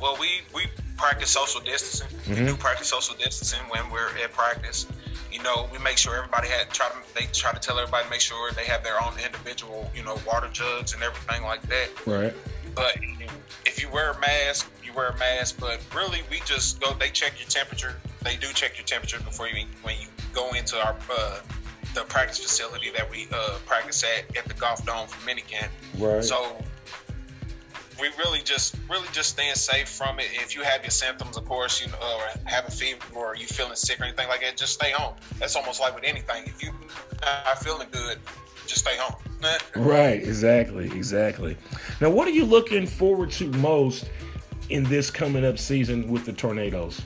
Well, 0.00 0.16
we 0.20 0.28
we 0.54 0.66
practice 0.96 1.30
social 1.30 1.60
distancing. 1.60 2.08
We 2.28 2.44
do 2.44 2.56
practice 2.56 2.88
social 2.88 3.14
distancing 3.16 3.60
when 3.70 3.88
we're 3.90 4.08
at 4.22 4.32
practice. 4.32 4.86
You 5.32 5.42
know, 5.42 5.68
we 5.72 5.78
make 5.78 5.96
sure 5.96 6.16
everybody 6.16 6.48
had 6.48 6.70
try 6.70 6.88
to 6.88 7.14
they 7.14 7.26
try 7.32 7.52
to 7.52 7.60
tell 7.60 7.78
everybody 7.78 8.04
to 8.04 8.10
make 8.10 8.20
sure 8.20 8.50
they 8.52 8.64
have 8.64 8.84
their 8.84 9.02
own 9.02 9.14
individual, 9.24 9.90
you 9.94 10.02
know, 10.02 10.18
water 10.26 10.48
jugs 10.52 10.94
and 10.94 11.02
everything 11.02 11.42
like 11.44 11.62
that. 11.62 11.88
Right. 12.06 12.34
But 12.74 12.96
if 13.64 13.82
you 13.82 13.88
wear 13.90 14.10
a 14.10 14.20
mask, 14.20 14.70
wear 14.98 15.10
a 15.10 15.18
mask. 15.18 15.60
But 15.60 15.80
really, 15.94 16.20
we 16.30 16.40
just 16.44 16.80
go. 16.80 16.92
They 16.92 17.08
check 17.08 17.38
your 17.38 17.48
temperature. 17.48 17.96
They 18.22 18.36
do 18.36 18.48
check 18.48 18.76
your 18.76 18.84
temperature 18.84 19.20
before 19.20 19.48
you 19.48 19.64
when 19.82 19.94
you 20.00 20.08
go 20.34 20.50
into 20.52 20.76
our 20.76 20.96
uh, 21.10 21.40
the 21.94 22.02
practice 22.02 22.38
facility 22.38 22.90
that 22.90 23.08
we 23.10 23.28
uh, 23.32 23.58
practice 23.64 24.04
at 24.04 24.36
at 24.36 24.46
the 24.46 24.54
golf 24.54 24.84
dome 24.84 25.06
for 25.06 25.30
minicamp. 25.30 25.68
Right. 25.98 26.22
So 26.22 26.56
we 28.00 28.08
really 28.18 28.40
just 28.42 28.76
really 28.90 29.08
just 29.12 29.30
staying 29.30 29.54
safe 29.54 29.88
from 29.88 30.18
it. 30.18 30.26
If 30.32 30.56
you 30.56 30.62
have 30.62 30.82
your 30.82 30.90
symptoms, 30.90 31.36
of 31.36 31.44
course, 31.44 31.80
you 31.80 31.88
know, 31.88 31.98
or 31.98 32.50
have 32.50 32.66
a 32.66 32.70
fever 32.70 32.98
or 33.14 33.36
you 33.36 33.46
feeling 33.46 33.76
sick 33.76 34.00
or 34.00 34.04
anything 34.04 34.28
like 34.28 34.40
that, 34.40 34.56
just 34.56 34.74
stay 34.74 34.90
home. 34.90 35.14
That's 35.38 35.54
almost 35.56 35.80
like 35.80 35.94
with 35.94 36.04
anything. 36.04 36.44
If 36.46 36.62
you 36.62 36.72
are 37.46 37.56
feeling 37.56 37.88
good, 37.90 38.18
just 38.66 38.82
stay 38.82 38.96
home. 38.98 39.14
Right, 39.76 40.20
exactly, 40.20 40.86
exactly. 40.86 41.56
Now, 42.00 42.10
what 42.10 42.26
are 42.26 42.32
you 42.32 42.44
looking 42.44 42.88
forward 42.88 43.30
to 43.32 43.46
most 43.52 44.10
in 44.70 44.84
this 44.84 45.10
coming 45.10 45.44
up 45.44 45.58
season 45.58 46.08
with 46.10 46.24
the 46.24 46.32
Tornadoes? 46.32 47.00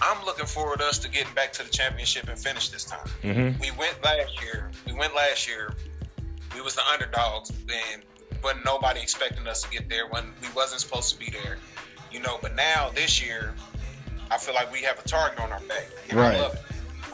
I'm 0.00 0.24
looking 0.24 0.46
forward 0.46 0.80
to 0.80 0.86
us 0.86 0.98
to 1.00 1.08
getting 1.08 1.32
back 1.34 1.52
to 1.54 1.62
the 1.62 1.70
championship 1.70 2.28
and 2.28 2.38
finish 2.38 2.70
this 2.70 2.84
time. 2.84 3.08
Mhm. 3.22 3.60
We 3.60 3.70
went 3.72 4.02
last 4.02 4.40
year. 4.42 4.70
We 4.86 4.92
went 4.92 5.14
last 5.14 5.46
year. 5.46 5.74
We 6.54 6.60
was 6.60 6.74
the 6.74 6.82
underdogs, 6.92 7.50
and 7.50 8.02
wasn't 8.42 8.64
nobody 8.64 9.00
expecting 9.00 9.46
us 9.46 9.62
to 9.62 9.70
get 9.70 9.88
there 9.88 10.06
when 10.08 10.34
we 10.42 10.48
wasn't 10.50 10.80
supposed 10.80 11.10
to 11.12 11.18
be 11.18 11.30
there, 11.30 11.58
you 12.10 12.20
know. 12.20 12.38
But 12.42 12.54
now 12.56 12.90
this 12.94 13.22
year, 13.22 13.54
I 14.30 14.38
feel 14.38 14.54
like 14.54 14.70
we 14.72 14.82
have 14.82 14.98
a 14.98 15.08
target 15.08 15.38
on 15.38 15.52
our 15.52 15.60
back, 15.60 15.86
and 16.08 16.18
Right. 16.18 16.34
I 16.34 16.40
love 16.40 16.54
it. 16.54 16.62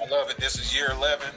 I 0.01 0.07
love 0.07 0.31
it. 0.31 0.39
This 0.39 0.57
is 0.57 0.75
year 0.75 0.91
11 0.91 1.35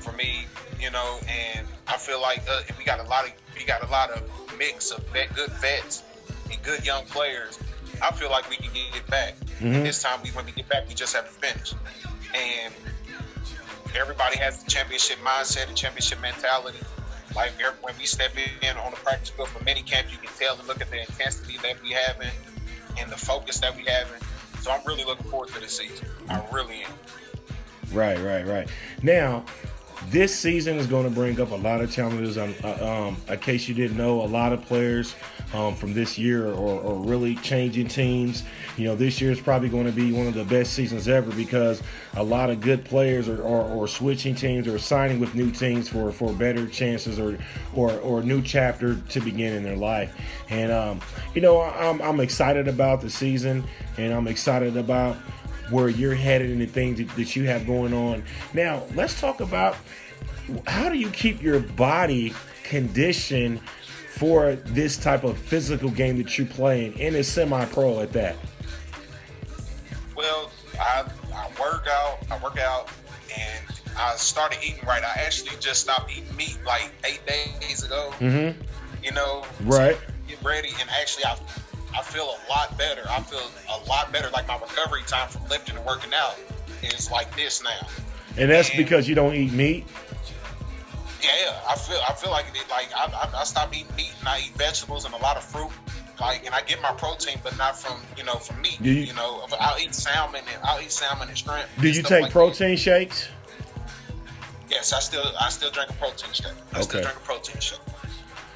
for 0.00 0.12
me, 0.12 0.46
you 0.78 0.90
know, 0.90 1.20
and 1.26 1.66
I 1.86 1.96
feel 1.96 2.20
like 2.20 2.42
uh, 2.48 2.60
we 2.78 2.84
got 2.84 3.00
a 3.00 3.04
lot 3.04 3.24
of 3.24 3.32
we 3.56 3.64
got 3.64 3.82
a 3.82 3.86
lot 3.86 4.10
of 4.10 4.22
mix 4.58 4.90
of 4.90 5.02
vet, 5.08 5.34
good 5.34 5.50
vets 5.52 6.02
good 6.62 6.84
young 6.84 7.04
players. 7.06 7.58
I 8.02 8.10
feel 8.12 8.30
like 8.30 8.48
we 8.50 8.56
can 8.56 8.72
get 8.72 8.96
it 8.96 9.06
back. 9.08 9.34
Mhm. 9.60 9.84
This 9.84 10.02
time, 10.02 10.20
we 10.22 10.30
when 10.30 10.44
we 10.46 10.52
get 10.52 10.68
back, 10.68 10.88
we 10.88 10.94
just 10.94 11.14
have 11.14 11.26
to 11.26 11.32
finish. 11.32 11.72
And 12.34 12.72
everybody 13.98 14.38
has 14.38 14.62
the 14.62 14.70
championship 14.70 15.18
mindset 15.24 15.68
and 15.68 15.76
championship 15.76 16.20
mentality. 16.20 16.78
Like 17.36 17.52
every- 17.60 17.78
when 17.82 17.94
we 17.98 18.06
step 18.06 18.32
in 18.36 18.76
on 18.76 18.90
the 18.90 18.96
practice 18.98 19.30
field 19.30 19.48
for 19.48 19.62
mini 19.64 19.82
camp, 19.82 20.08
you 20.10 20.18
can 20.18 20.28
tell 20.38 20.58
and 20.58 20.66
look 20.66 20.80
at 20.80 20.90
the 20.90 21.00
intensity 21.00 21.58
that 21.62 21.82
we 21.82 21.90
having 21.92 22.30
and 22.98 23.10
the 23.10 23.16
focus 23.16 23.58
that 23.58 23.76
we 23.76 23.84
having. 23.84 24.20
So 24.60 24.70
I'm 24.70 24.80
really 24.86 25.04
looking 25.04 25.28
forward 25.30 25.48
to 25.50 25.60
this 25.60 25.78
season. 25.78 26.06
I 26.28 26.42
really 26.52 26.82
am. 26.84 26.92
Right, 27.92 28.18
right, 28.18 28.46
right. 28.46 28.68
Now, 29.02 29.44
this 30.08 30.36
season 30.38 30.78
is 30.78 30.86
going 30.86 31.04
to 31.04 31.10
bring 31.10 31.40
up 31.40 31.50
a 31.50 31.56
lot 31.56 31.80
of 31.80 31.90
challenges. 31.92 32.38
Um, 32.38 32.54
um, 32.64 33.16
in 33.28 33.38
case 33.38 33.68
you 33.68 33.74
didn't 33.74 33.96
know, 33.96 34.22
a 34.22 34.26
lot 34.26 34.52
of 34.52 34.62
players 34.66 35.14
um, 35.52 35.74
from 35.74 35.94
this 35.94 36.18
year 36.18 36.46
or, 36.46 36.82
are 36.82 36.94
really 36.94 37.36
changing 37.36 37.88
teams. 37.88 38.42
You 38.76 38.86
know, 38.86 38.96
this 38.96 39.20
year 39.20 39.30
is 39.30 39.40
probably 39.40 39.68
going 39.68 39.86
to 39.86 39.92
be 39.92 40.12
one 40.12 40.26
of 40.26 40.34
the 40.34 40.44
best 40.44 40.72
seasons 40.72 41.08
ever 41.08 41.30
because 41.32 41.82
a 42.14 42.22
lot 42.22 42.50
of 42.50 42.60
good 42.60 42.84
players 42.84 43.28
are, 43.28 43.42
are, 43.42 43.82
are 43.82 43.86
switching 43.86 44.34
teams 44.34 44.66
or 44.66 44.78
signing 44.78 45.20
with 45.20 45.34
new 45.34 45.50
teams 45.50 45.88
for, 45.88 46.10
for 46.12 46.32
better 46.32 46.66
chances 46.66 47.18
or, 47.18 47.38
or 47.74 47.92
or 48.00 48.22
new 48.22 48.42
chapter 48.42 48.96
to 48.96 49.20
begin 49.20 49.52
in 49.52 49.62
their 49.62 49.76
life. 49.76 50.14
And 50.48 50.72
um, 50.72 51.00
you 51.34 51.40
know, 51.40 51.60
I'm 51.60 52.00
I'm 52.00 52.20
excited 52.20 52.68
about 52.68 53.00
the 53.00 53.10
season, 53.10 53.64
and 53.98 54.12
I'm 54.12 54.28
excited 54.28 54.76
about 54.76 55.16
where 55.70 55.88
you're 55.88 56.14
headed 56.14 56.50
and 56.50 56.60
the 56.60 56.66
things 56.66 56.98
that, 56.98 57.08
that 57.16 57.34
you 57.34 57.44
have 57.44 57.66
going 57.66 57.94
on. 57.94 58.22
Now, 58.52 58.82
let's 58.94 59.18
talk 59.18 59.40
about 59.40 59.76
how 60.66 60.88
do 60.88 60.98
you 60.98 61.08
keep 61.10 61.42
your 61.42 61.60
body 61.60 62.34
conditioned 62.64 63.60
for 64.12 64.54
this 64.56 64.96
type 64.96 65.24
of 65.24 65.38
physical 65.38 65.90
game 65.90 66.18
that 66.18 66.36
you're 66.38 66.46
playing 66.46 66.98
in 66.98 67.14
a 67.16 67.24
semi-pro 67.24 68.00
at 68.00 68.12
that. 68.12 68.36
Well, 70.16 70.50
I, 70.78 71.04
I 71.34 71.46
work 71.60 71.86
out, 71.90 72.18
I 72.30 72.38
work 72.42 72.58
out, 72.58 72.90
and 73.38 73.64
I 73.96 74.14
started 74.16 74.58
eating 74.62 74.84
right. 74.86 75.02
I 75.02 75.20
actually 75.22 75.56
just 75.60 75.80
stopped 75.80 76.10
eating 76.12 76.36
meat 76.36 76.58
like 76.66 76.90
eight 77.04 77.20
days 77.26 77.82
ago. 77.84 78.12
Mm-hmm. 78.18 78.60
You 79.02 79.12
know, 79.12 79.44
Right. 79.62 79.98
get 80.28 80.42
ready, 80.42 80.68
and 80.80 80.88
actually, 81.00 81.24
I 81.24 81.36
I 81.94 82.00
feel 82.02 82.24
a 82.24 82.40
lot 82.48 82.78
better. 82.78 83.02
I 83.10 83.20
feel 83.20 83.42
a 83.68 83.86
lot 83.88 84.10
better. 84.12 84.30
Like 84.30 84.48
my 84.48 84.54
recovery 84.58 85.02
time 85.06 85.28
from 85.28 85.46
lifting 85.48 85.76
and 85.76 85.84
working 85.84 86.12
out 86.14 86.38
is 86.82 87.10
like 87.10 87.34
this 87.36 87.62
now. 87.62 87.86
And 88.38 88.50
that's 88.50 88.68
And- 88.70 88.78
because 88.78 89.06
you 89.08 89.14
don't 89.14 89.34
eat 89.34 89.52
meat. 89.52 89.86
Yeah, 91.22 91.60
I 91.68 91.76
feel 91.76 92.00
I 92.08 92.12
feel 92.14 92.30
like 92.30 92.46
it, 92.54 92.68
like 92.68 92.88
I, 92.96 93.04
I, 93.06 93.40
I 93.40 93.44
stopped 93.44 93.74
eating 93.76 93.94
meat 93.96 94.12
and 94.20 94.28
I 94.28 94.38
eat 94.40 94.52
vegetables 94.56 95.04
and 95.04 95.14
a 95.14 95.18
lot 95.18 95.36
of 95.36 95.44
fruit. 95.44 95.70
Like, 96.20 96.44
and 96.44 96.54
I 96.54 96.62
get 96.62 96.80
my 96.82 96.92
protein, 96.92 97.38
but 97.42 97.56
not 97.58 97.78
from 97.78 98.00
you 98.16 98.24
know 98.24 98.34
from 98.36 98.60
meat. 98.60 98.80
You- 98.80 98.92
You, 98.92 99.12
know, 99.14 99.46
I'll 99.58 99.78
eat 99.78 99.94
salmon 99.94 100.42
and 100.52 100.62
I'll 100.64 100.80
eat 100.80 100.90
salmon 100.92 101.28
and 101.28 101.38
shrimp. 101.38 101.66
Do 101.80 101.88
you 101.88 102.02
take 102.02 102.10
like 102.10 102.22
that. 102.24 102.32
protein 102.32 102.76
shakes? 102.76 103.28
Yes, 104.68 104.92
I 104.92 105.00
still 105.00 105.24
I 105.40 105.48
still 105.50 105.70
drink 105.70 105.90
a 105.90 105.94
protein 105.94 106.32
shake. 106.32 106.46
I 106.74 106.80
still 106.80 107.02
drink 107.02 107.16
a 107.16 107.20
protein 107.20 107.60
shake. 107.60 107.78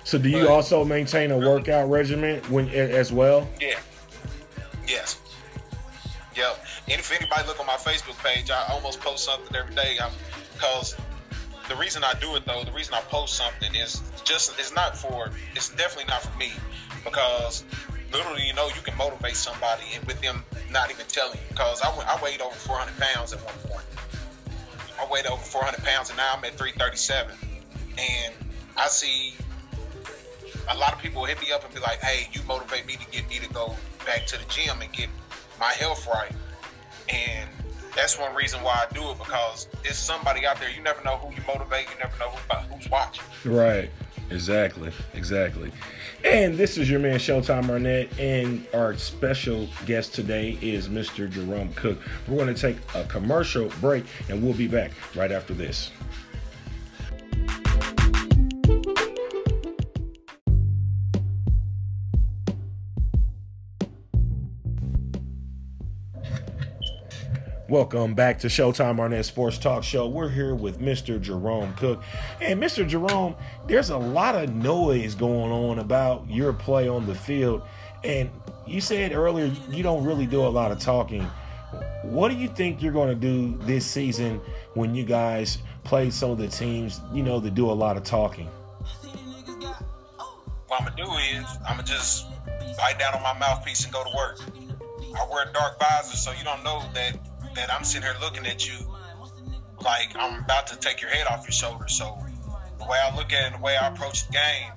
So 0.05 0.19
do 0.19 0.29
you 0.29 0.41
Right. 0.43 0.51
also 0.51 0.85
maintain 0.85 1.31
a 1.33 1.39
workout 1.39 1.89
regimen 1.91 2.41
when 2.49 2.69
as 2.71 3.13
well? 3.13 3.49
Yeah. 3.61 3.79
Yes. 4.87 5.19
Yep. 6.37 6.65
And 6.89 7.01
if 7.01 7.11
anybody 7.11 7.47
look 7.47 7.59
on 7.59 7.67
my 7.67 7.75
Facebook 7.77 8.23
page, 8.23 8.51
I 8.51 8.65
almost 8.71 9.01
post 9.01 9.25
something 9.25 9.55
every 9.57 9.75
day. 9.75 9.99
Um, 9.99 10.13
I'm 10.13 10.41
Because 10.53 10.95
the 11.69 11.77
reason 11.77 12.05
I 12.05 12.15
do 12.21 12.37
it 12.37 12.45
though, 12.45 12.63
the 12.65 12.73
reason 12.73 12.95
I 12.95 13.01
post 13.01 13.35
something 13.35 13.75
is 13.75 14.03
just 14.25 14.59
it's 14.59 14.75
not 14.75 14.97
for 14.97 15.31
it's 15.55 15.71
definitely 15.71 16.09
not 16.09 16.23
for 16.23 16.37
me 16.39 16.53
because 17.05 17.65
little 18.13 18.39
you 18.39 18.55
know, 18.55 18.69
you 18.69 18.81
can 18.83 18.97
motivate 18.97 19.37
somebody 19.37 19.85
and 19.95 20.05
with 20.07 20.21
them 20.21 20.45
not 20.71 20.91
even 20.91 21.07
telling 21.07 21.39
you. 21.39 21.47
Because 21.49 21.83
I, 21.83 21.89
I 21.89 22.23
weighed 22.23 22.41
over 22.41 22.55
400 22.55 22.99
pounds 22.99 23.33
at 23.33 23.41
one 23.45 23.55
point. 23.71 23.85
I 25.01 25.07
weighed 25.11 25.27
over 25.27 25.43
400 25.43 25.85
pounds 25.85 26.11
and 26.11 26.17
now 26.17 26.35
I'm 26.37 26.45
at 26.45 26.57
337. 26.57 27.37
And 27.99 28.35
I 28.77 28.89
see 28.89 29.35
a 30.69 30.77
lot 30.77 30.93
of 30.93 31.01
people 31.01 31.25
hit 31.25 31.41
me 31.41 31.53
up 31.53 31.65
and 31.65 31.75
be 31.75 31.81
like, 31.81 32.01
hey, 32.01 32.29
you 32.33 32.41
motivate 32.47 32.87
me 32.87 32.95
to 32.95 33.11
get 33.11 33.29
me 33.29 33.39
to 33.39 33.49
go 33.51 33.75
back 34.05 34.27
to 34.27 34.39
the 34.39 34.45
gym 34.49 34.81
and 34.81 34.93
get 34.93 35.09
my 35.59 35.73
health 35.73 36.07
right. 36.07 36.33
And 37.09 37.49
that's 37.97 38.19
one 38.19 38.35
reason 38.35 38.63
why 38.63 38.87
I 38.89 38.95
do 38.95 39.11
it 39.11 39.19
because 39.19 39.67
it's 39.83 39.99
somebody 39.99 40.47
out 40.47 40.61
there. 40.61 40.71
You 40.71 40.83
never 40.83 41.03
know 41.03 41.17
who 41.17 41.35
you 41.35 41.43
motivate. 41.49 41.87
You 41.91 41.99
never 41.99 42.17
know 42.19 42.29
who, 42.29 42.75
who's 42.75 42.89
watching. 42.91 43.25
Right. 43.45 43.91
Exactly. 44.31 44.93
Exactly. 45.15 45.73
And 46.25 46.57
this 46.57 46.77
is 46.79 46.91
your 46.91 47.01
man 47.01 47.19
Showtime 47.19 47.71
Arnett, 47.71 48.19
and 48.19 48.67
our 48.75 48.97
special 48.97 49.69
guest 49.87 50.15
today 50.15 50.59
is 50.61 50.89
Mr. 50.89 51.31
Jerome 51.31 51.73
Cook. 51.75 51.99
We're 52.27 52.37
going 52.37 52.55
to 52.55 52.61
take 52.61 52.77
a 52.95 53.05
commercial 53.05 53.69
break, 53.81 54.05
and 54.29 54.43
we'll 54.43 54.55
be 54.55 54.69
back 54.69 54.91
right 55.15 55.31
after 55.31 55.55
this. 55.55 55.91
Welcome 67.69 68.15
back 68.15 68.39
to 68.41 68.47
Showtime 68.47 69.01
Arnett 69.01 69.27
Sports 69.27 69.59
Talk 69.59 69.83
Show. 69.83 70.07
We're 70.07 70.29
here 70.29 70.55
with 70.55 70.79
Mr. 70.79 71.21
Jerome 71.21 71.75
Cook. 71.75 72.01
And 72.41 72.63
Mr. 72.63 72.87
Jerome, 72.87 73.35
there's 73.67 73.91
a 73.91 73.97
lot 73.99 74.37
of 74.37 74.55
noise 74.55 75.17
going 75.17 75.51
on 75.51 75.81
about 75.81 76.31
your 76.31 76.53
play 76.53 76.87
on 76.87 77.07
the 77.07 77.15
field. 77.17 77.63
And 78.05 78.31
you 78.69 78.81
said 78.81 79.13
earlier 79.13 79.51
you 79.69 79.83
don't 79.83 80.05
really 80.05 80.27
do 80.27 80.47
a 80.47 80.49
lot 80.49 80.71
of 80.71 80.79
talking. 80.79 81.29
What 82.05 82.29
do 82.29 82.37
you 82.37 82.47
think 82.47 82.83
you're 82.83 82.93
going 82.93 83.09
to 83.09 83.17
do 83.17 83.59
this 83.67 83.85
season 83.85 84.41
when 84.75 84.95
you 84.95 85.05
guys 85.05 85.59
play 85.83 86.11
some 86.11 86.31
of 86.31 86.39
the 86.39 86.47
teams, 86.47 87.01
you 87.13 87.25
know, 87.25 87.41
that 87.41 87.57
do 87.57 87.69
a 87.69 87.73
lot 87.73 87.97
of 87.97 88.05
talking? 88.05 88.47
What 90.69 90.81
I'm 90.81 90.87
going 90.87 90.97
to 90.97 91.03
do 91.03 91.11
is 91.37 91.45
I'm 91.69 91.79
going 91.79 91.85
to 91.85 91.93
just 91.93 92.29
bite 92.79 93.01
down 93.01 93.15
on 93.15 93.23
my 93.25 93.37
mouthpiece 93.41 93.83
and 93.83 93.93
go 93.93 94.05
to 94.05 94.17
work. 94.17 94.39
I 95.19 95.27
wear 95.33 95.51
dark 95.53 95.81
visor 95.81 96.17
so 96.17 96.31
you 96.31 96.45
don't 96.45 96.63
know 96.63 96.81
that 96.95 97.19
that 97.57 97.73
I'm 97.73 97.85
sitting 97.85 98.07
here 98.07 98.17
looking 98.21 98.47
at 98.47 98.67
you 98.67 98.75
like 99.83 100.15
I'm 100.17 100.43
about 100.43 100.69
to 100.69 100.77
take 100.77 101.01
your 101.01 101.11
head 101.11 101.27
off 101.27 101.45
your 101.45 101.53
shoulders. 101.53 101.97
So 101.97 102.17
the 102.79 102.87
way 102.87 102.99
I 103.03 103.15
look 103.17 103.33
at 103.33 103.43
it 103.43 103.47
and 103.47 103.55
the 103.57 103.65
way 103.65 103.77
I 103.77 103.89
approach 103.89 104.27
the 104.27 104.33
game, 104.33 104.73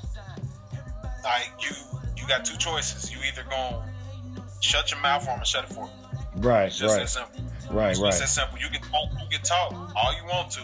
like 1.24 1.52
you 1.60 1.76
you 2.18 2.28
got 2.28 2.46
two 2.46 2.58
choices. 2.58 3.12
You 3.12 3.20
either 3.28 3.44
gonna 3.50 3.86
shut 4.62 4.92
your 4.92 5.02
mouth 5.02 5.26
or 5.28 5.32
I'm 5.32 5.36
gonna 5.38 5.46
shut 5.46 5.66
it 5.66 5.74
for 5.74 5.86
you. 5.86 6.42
Right, 6.42 6.68
it's 6.68 6.78
just 6.78 6.94
right. 6.94 7.02
that 7.02 7.10
simple. 7.10 7.44
Right, 7.72 7.92
it's 7.92 8.00
right. 8.00 8.10
just 8.10 8.20
that 8.20 8.30
simple. 8.30 8.60
You 8.60 8.70
can 8.70 8.82
talk, 8.82 9.10
you 9.22 9.38
can 9.38 9.42
talk 9.44 9.74
all 9.96 10.14
you 10.16 10.26
want 10.26 10.52
to, 10.52 10.62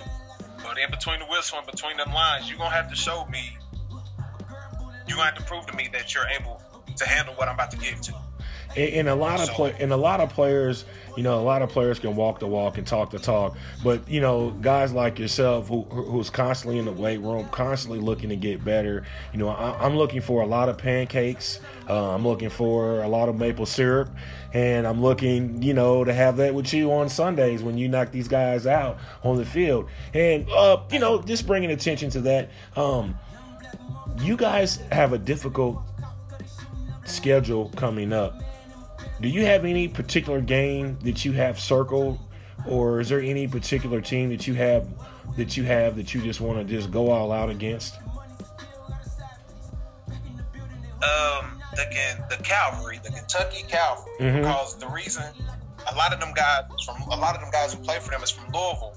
but 0.63 0.77
in 0.77 0.89
between 0.89 1.19
the 1.19 1.25
whistle 1.25 1.57
and 1.57 1.67
between 1.67 1.97
them 1.97 2.13
lines, 2.13 2.49
you're 2.49 2.57
gonna 2.57 2.69
have 2.69 2.89
to 2.89 2.95
show 2.95 3.25
me. 3.25 3.57
You're 5.07 5.17
gonna 5.17 5.31
have 5.31 5.37
to 5.37 5.43
prove 5.43 5.65
to 5.67 5.75
me 5.75 5.89
that 5.93 6.13
you're 6.13 6.27
able 6.39 6.61
to 6.95 7.07
handle 7.07 7.35
what 7.35 7.47
I'm 7.47 7.55
about 7.55 7.71
to 7.71 7.77
give 7.77 8.01
to. 8.01 8.13
And 8.77 9.07
a 9.09 9.15
lot 9.15 9.39
of 9.39 9.49
play, 9.55 9.75
and 9.79 9.91
a 9.93 9.97
lot 9.97 10.19
of 10.19 10.29
players, 10.29 10.85
you 11.15 11.23
know, 11.23 11.39
a 11.39 11.43
lot 11.43 11.61
of 11.61 11.69
players 11.69 11.97
can 11.99 12.15
walk 12.15 12.39
the 12.39 12.47
walk 12.47 12.77
and 12.77 12.85
talk 12.85 13.11
the 13.11 13.19
talk. 13.19 13.55
But 13.83 14.07
you 14.09 14.19
know, 14.21 14.51
guys 14.51 14.91
like 14.93 15.17
yourself, 15.19 15.67
who, 15.69 15.83
who- 15.83 16.03
who's 16.03 16.29
constantly 16.29 16.77
in 16.79 16.85
the 16.85 16.91
weight 16.91 17.21
room, 17.21 17.47
constantly 17.51 17.99
looking 17.99 18.29
to 18.29 18.35
get 18.35 18.63
better. 18.65 19.03
You 19.31 19.39
know, 19.39 19.49
I, 19.49 19.85
I'm 19.85 19.95
looking 19.97 20.21
for 20.21 20.41
a 20.41 20.45
lot 20.45 20.67
of 20.69 20.77
pancakes. 20.77 21.59
Uh, 21.89 22.13
I'm 22.15 22.25
looking 22.27 22.49
for 22.49 23.01
a 23.03 23.07
lot 23.07 23.29
of 23.29 23.37
maple 23.37 23.65
syrup, 23.65 24.09
and 24.53 24.85
I'm 24.87 25.01
looking, 25.01 25.61
you 25.61 25.73
know, 25.73 26.03
to 26.03 26.13
have 26.13 26.37
that 26.37 26.53
with 26.53 26.73
you 26.73 26.91
on 26.91 27.09
Sundays 27.09 27.63
when 27.63 27.77
you 27.77 27.87
knock 27.87 28.11
these 28.11 28.27
guys 28.27 28.65
out 28.67 28.97
on 29.23 29.37
the 29.37 29.45
field. 29.45 29.87
And 30.13 30.49
uh, 30.49 30.81
you 30.91 30.99
know, 30.99 31.21
just 31.21 31.47
bringing 31.47 31.71
attention 31.71 32.09
to 32.11 32.21
that. 32.21 32.49
Um, 32.75 33.17
you 34.19 34.35
guys 34.37 34.77
have 34.91 35.13
a 35.13 35.17
difficult 35.17 35.81
schedule 37.05 37.69
coming 37.75 38.11
up. 38.13 38.41
Do 39.21 39.29
you 39.29 39.45
have 39.45 39.65
any 39.65 39.87
particular 39.87 40.41
game 40.41 40.99
that 41.03 41.23
you 41.25 41.31
have 41.33 41.59
circled, 41.59 42.19
or 42.67 42.99
is 42.99 43.09
there 43.09 43.21
any 43.21 43.47
particular 43.47 44.01
team 44.01 44.29
that 44.29 44.45
you 44.47 44.53
have 44.55 44.87
that 45.37 45.57
you 45.57 45.63
have 45.63 45.95
that 45.97 46.13
you 46.13 46.21
just 46.21 46.39
want 46.41 46.57
to 46.59 46.63
just 46.73 46.91
go 46.91 47.09
all 47.11 47.31
out 47.31 47.49
against? 47.49 47.95
um, 51.03 51.61
the 51.75 51.85
the 52.35 52.43
Cavalry, 52.43 52.99
the 53.03 53.11
Kentucky 53.11 53.63
Cavalry, 53.67 54.11
Mhm. 54.19 54.41
because 54.41 54.77
the 54.77 54.87
reason 54.87 55.23
a 55.91 55.95
lot 55.95 56.13
of 56.13 56.19
them 56.19 56.33
guys 56.33 56.63
from 56.85 57.01
a 57.03 57.15
lot 57.15 57.35
of 57.35 57.41
them 57.41 57.51
guys 57.51 57.73
who 57.73 57.83
play 57.83 57.99
for 57.99 58.09
them 58.11 58.23
is 58.23 58.31
from 58.31 58.45
Louisville, 58.51 58.95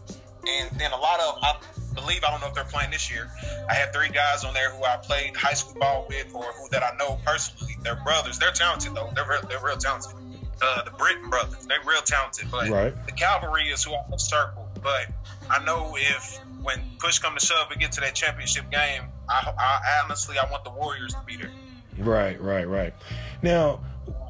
and 0.48 0.70
then 0.78 0.92
a 0.92 0.96
lot 0.96 1.20
of 1.20 1.38
I 1.42 1.54
believe 2.00 2.24
I 2.24 2.30
don't 2.30 2.40
know 2.40 2.48
if 2.48 2.54
they're 2.54 2.64
playing 2.64 2.90
this 2.90 3.10
year. 3.10 3.30
I 3.68 3.74
have 3.74 3.92
three 3.92 4.08
guys 4.08 4.44
on 4.44 4.54
there 4.54 4.70
who 4.70 4.84
I 4.84 4.96
played 4.96 5.36
high 5.36 5.54
school 5.54 5.78
ball 5.80 6.06
with, 6.08 6.34
or 6.34 6.44
who 6.52 6.68
that 6.70 6.82
I 6.82 6.96
know 6.96 7.18
personally. 7.24 7.76
They're 7.82 7.96
brothers. 7.96 8.38
They're 8.38 8.52
talented 8.52 8.94
though. 8.94 9.10
They're 9.14 9.28
real, 9.28 9.42
they're 9.48 9.64
real 9.64 9.76
talented. 9.76 10.12
Uh, 10.60 10.82
the 10.84 10.90
Britton 10.90 11.30
brothers, 11.30 11.66
they're 11.66 11.78
real 11.86 12.02
talented. 12.02 12.50
But 12.50 12.68
Right. 12.68 13.06
the 13.06 13.12
Cavalry 13.12 13.68
is 13.68 13.84
who 13.84 13.94
I 13.94 14.02
have 14.10 14.20
circled. 14.20 14.66
But 14.82 15.06
I 15.50 15.64
know 15.64 15.94
if 15.96 16.38
when 16.62 16.80
push 16.98 17.18
comes 17.20 17.42
to 17.42 17.46
shove, 17.46 17.68
we 17.70 17.76
get 17.76 17.92
to 17.92 18.00
that 18.00 18.14
championship 18.14 18.70
game. 18.70 19.02
I, 19.28 19.52
I 19.56 20.02
honestly 20.04 20.36
I 20.38 20.50
want 20.50 20.64
the 20.64 20.70
Warriors 20.70 21.14
to 21.14 21.20
be 21.26 21.36
there. 21.36 21.50
Right, 21.98 22.40
right, 22.40 22.66
right. 22.68 22.94
Now, 23.42 23.80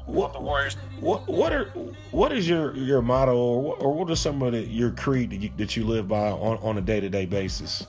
Want 0.09 0.33
the 0.33 0.39
what 0.39 0.43
Warriors. 0.43 0.75
what 0.99 1.27
what 1.27 1.53
are 1.53 1.65
what 2.11 2.31
is 2.31 2.47
your 2.47 2.75
your 2.75 3.01
motto, 3.01 3.35
or 3.35 3.61
what, 3.61 3.81
or 3.81 3.93
what 3.93 4.09
are 4.09 4.15
some 4.15 4.41
of 4.41 4.53
the, 4.53 4.61
your 4.61 4.91
creed 4.91 5.29
that 5.29 5.37
you, 5.37 5.49
that 5.57 5.75
you 5.77 5.85
live 5.85 6.07
by 6.07 6.29
on, 6.29 6.57
on 6.57 6.77
a 6.77 6.81
day 6.81 6.99
to 6.99 7.09
day 7.09 7.25
basis? 7.25 7.85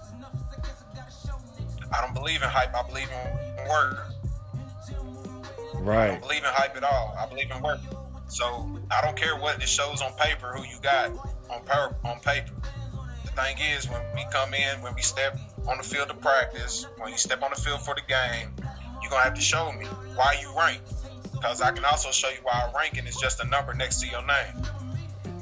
I 1.93 2.01
don't 2.01 2.15
believe 2.15 2.43
in 2.43 2.49
hype. 2.49 2.75
I 2.75 2.83
believe 2.87 3.09
in 3.11 3.69
work. 3.69 4.07
Right. 5.77 6.05
I 6.05 6.09
don't 6.09 6.21
believe 6.21 6.45
in 6.45 6.51
hype 6.51 6.77
at 6.77 6.85
all. 6.85 7.17
I 7.19 7.27
believe 7.27 7.51
in 7.51 7.63
work. 7.63 7.81
So 8.29 8.71
I 8.91 9.01
don't 9.03 9.17
care 9.17 9.37
what 9.37 9.63
it 9.63 9.69
shows 9.69 10.03
on 10.03 10.13
paper, 10.13 10.53
who 10.55 10.63
you 10.63 10.77
got 10.83 11.11
on 11.51 11.65
per, 11.65 11.97
on 12.05 12.21
paper. 12.21 12.53
The 13.25 13.31
thing 13.33 13.57
is, 13.75 13.89
when 13.89 14.01
we 14.15 14.25
come 14.31 14.55
in, 14.55 14.83
when 14.83 14.95
we 14.95 15.03
step 15.03 15.39
on 15.67 15.79
the 15.79 15.83
field 15.83 16.11
of 16.11 16.21
practice, 16.21 16.87
when 16.99 17.11
you 17.11 17.19
step 17.19 17.43
on 17.43 17.51
the 17.55 17.61
field 17.61 17.81
for 17.81 17.95
the 17.95 18.03
game, 18.07 18.51
you're 19.03 19.11
gonna 19.11 19.25
have 19.25 19.35
to 19.35 19.41
show 19.41 19.73
me 19.73 19.87
why 20.15 20.37
you 20.41 20.53
rank. 20.57 20.81
Because 21.40 21.62
I 21.62 21.72
can 21.72 21.85
also 21.87 22.11
show 22.11 22.29
you 22.29 22.38
why 22.42 22.70
ranking 22.76 23.07
is 23.07 23.16
just 23.16 23.40
a 23.40 23.46
number 23.46 23.72
next 23.72 24.00
to 24.03 24.09
your 24.09 24.24
name. 24.26 24.62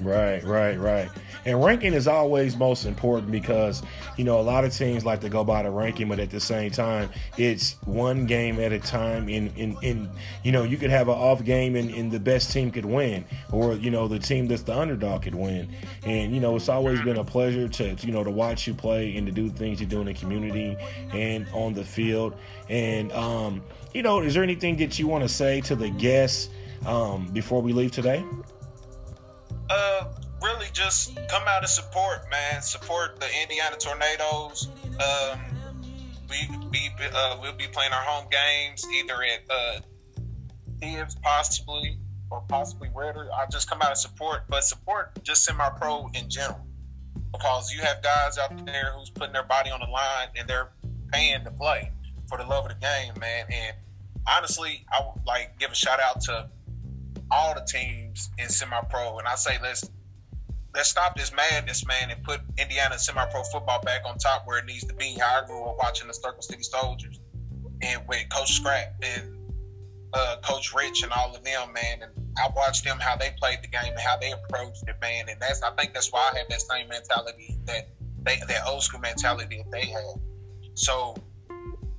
right, 0.00 0.44
right, 0.44 0.78
right. 0.78 1.10
And 1.44 1.64
ranking 1.64 1.94
is 1.94 2.06
always 2.06 2.56
most 2.56 2.84
important 2.84 3.32
because 3.32 3.82
you 4.16 4.24
know 4.24 4.38
a 4.38 4.42
lot 4.42 4.64
of 4.64 4.72
teams 4.72 5.04
like 5.04 5.20
to 5.22 5.28
go 5.28 5.44
by 5.44 5.62
the 5.62 5.70
ranking, 5.70 6.08
but 6.08 6.20
at 6.20 6.30
the 6.30 6.40
same 6.40 6.70
time, 6.70 7.10
it's 7.36 7.76
one 7.84 8.26
game 8.26 8.60
at 8.60 8.70
a 8.72 8.78
time. 8.78 9.28
In 9.28 9.48
in, 9.56 9.76
in 9.82 10.10
you 10.42 10.52
know 10.52 10.62
you 10.62 10.76
could 10.76 10.90
have 10.90 11.08
an 11.08 11.14
off 11.14 11.42
game 11.44 11.74
and, 11.74 11.90
and 11.90 12.12
the 12.12 12.20
best 12.20 12.52
team 12.52 12.70
could 12.70 12.84
win, 12.84 13.24
or 13.50 13.74
you 13.74 13.90
know 13.90 14.06
the 14.08 14.18
team 14.18 14.46
that's 14.46 14.62
the 14.62 14.76
underdog 14.76 15.22
could 15.22 15.34
win. 15.34 15.68
And 16.04 16.34
you 16.34 16.40
know 16.40 16.54
it's 16.54 16.68
always 16.68 17.00
been 17.02 17.16
a 17.16 17.24
pleasure 17.24 17.66
to 17.66 17.96
you 18.06 18.12
know 18.12 18.22
to 18.22 18.30
watch 18.30 18.66
you 18.66 18.74
play 18.74 19.16
and 19.16 19.26
to 19.26 19.32
do 19.32 19.48
things 19.48 19.80
you 19.80 19.86
do 19.86 20.00
in 20.00 20.06
the 20.06 20.14
community 20.14 20.76
and 21.12 21.46
on 21.52 21.74
the 21.74 21.84
field. 21.84 22.36
And 22.68 23.10
um, 23.12 23.62
you 23.94 24.02
know, 24.02 24.20
is 24.20 24.34
there 24.34 24.42
anything 24.42 24.76
that 24.76 24.98
you 24.98 25.06
want 25.06 25.24
to 25.24 25.28
say 25.28 25.60
to 25.62 25.76
the 25.76 25.90
guests 25.90 26.50
um, 26.86 27.28
before 27.32 27.62
we 27.62 27.72
leave 27.72 27.92
today? 27.92 28.24
Uh, 29.70 30.04
really 30.42 30.66
just 30.72 31.14
come 31.28 31.42
out 31.46 31.60
and 31.60 31.68
support, 31.68 32.30
man. 32.30 32.62
Support 32.62 33.20
the 33.20 33.28
Indiana 33.42 33.76
Tornadoes. 33.76 34.68
Um, 34.84 35.40
we 36.28 36.48
be 36.70 36.90
uh, 37.12 37.38
we'll 37.40 37.52
be 37.54 37.66
playing 37.68 37.92
our 37.92 38.02
home 38.02 38.28
games 38.30 38.86
either 38.94 39.14
at 39.22 39.50
uh, 39.50 39.80
Thieves 40.80 41.16
possibly 41.22 41.98
or 42.30 42.42
possibly 42.48 42.90
Ritter. 42.94 43.30
I 43.32 43.46
just 43.46 43.70
come 43.70 43.80
out 43.80 43.90
and 43.90 43.98
support, 43.98 44.42
but 44.48 44.64
support 44.64 45.22
just 45.22 45.44
semi-pro 45.44 46.10
in 46.14 46.28
general 46.28 46.66
because 47.32 47.72
you 47.72 47.80
have 47.80 48.02
guys 48.02 48.36
out 48.38 48.66
there 48.66 48.92
who's 48.96 49.10
putting 49.10 49.32
their 49.32 49.44
body 49.44 49.70
on 49.70 49.80
the 49.80 49.86
line 49.86 50.28
and 50.36 50.48
they're 50.48 50.70
paying 51.10 51.44
to 51.44 51.50
play 51.50 51.90
for 52.28 52.38
the 52.38 52.44
love 52.44 52.66
of 52.66 52.70
the 52.70 52.80
game, 52.80 53.14
man. 53.18 53.46
And 53.50 53.76
honestly, 54.26 54.84
I 54.92 55.02
would 55.06 55.24
like 55.26 55.58
give 55.58 55.70
a 55.70 55.74
shout 55.74 56.00
out 56.00 56.20
to 56.22 56.48
all 57.30 57.54
the 57.54 57.66
teams 57.66 58.30
in 58.38 58.48
semi-pro, 58.48 59.18
and 59.18 59.28
I 59.28 59.34
say 59.34 59.58
let's 59.62 59.88
let's 60.74 60.90
stop 60.90 61.16
this 61.16 61.32
madness, 61.34 61.86
man, 61.86 62.10
and 62.10 62.22
put 62.22 62.40
Indiana 62.58 62.98
semi-pro 62.98 63.42
football 63.44 63.82
back 63.82 64.02
on 64.06 64.18
top 64.18 64.46
where 64.46 64.58
it 64.58 64.66
needs 64.66 64.84
to 64.84 64.94
be. 64.94 65.16
How 65.18 65.42
I 65.42 65.46
grew 65.46 65.64
up 65.64 65.76
watching 65.78 66.08
the 66.08 66.14
Circle 66.14 66.42
City 66.42 66.62
Soldiers, 66.62 67.20
and 67.82 68.02
with 68.08 68.28
Coach 68.30 68.52
Scrap 68.52 68.94
and 69.02 69.38
uh, 70.14 70.36
Coach 70.42 70.74
Rich 70.74 71.02
and 71.02 71.12
all 71.12 71.34
of 71.34 71.42
them, 71.44 71.72
man, 71.72 72.02
and 72.02 72.12
I 72.38 72.48
watched 72.54 72.84
them 72.84 72.98
how 72.98 73.16
they 73.16 73.34
played 73.38 73.58
the 73.62 73.68
game 73.68 73.92
and 73.92 74.00
how 74.00 74.16
they 74.16 74.32
approached 74.32 74.84
it, 74.86 74.96
man, 75.00 75.28
and 75.28 75.40
that's 75.40 75.62
I 75.62 75.70
think 75.72 75.94
that's 75.94 76.12
why 76.12 76.30
I 76.32 76.38
have 76.38 76.48
that 76.48 76.62
same 76.62 76.88
mentality 76.88 77.58
that 77.64 77.88
they 78.22 78.40
that 78.48 78.66
old 78.66 78.82
school 78.82 79.00
mentality 79.00 79.62
that 79.62 79.70
they 79.70 79.86
had. 79.86 80.20
So, 80.74 81.16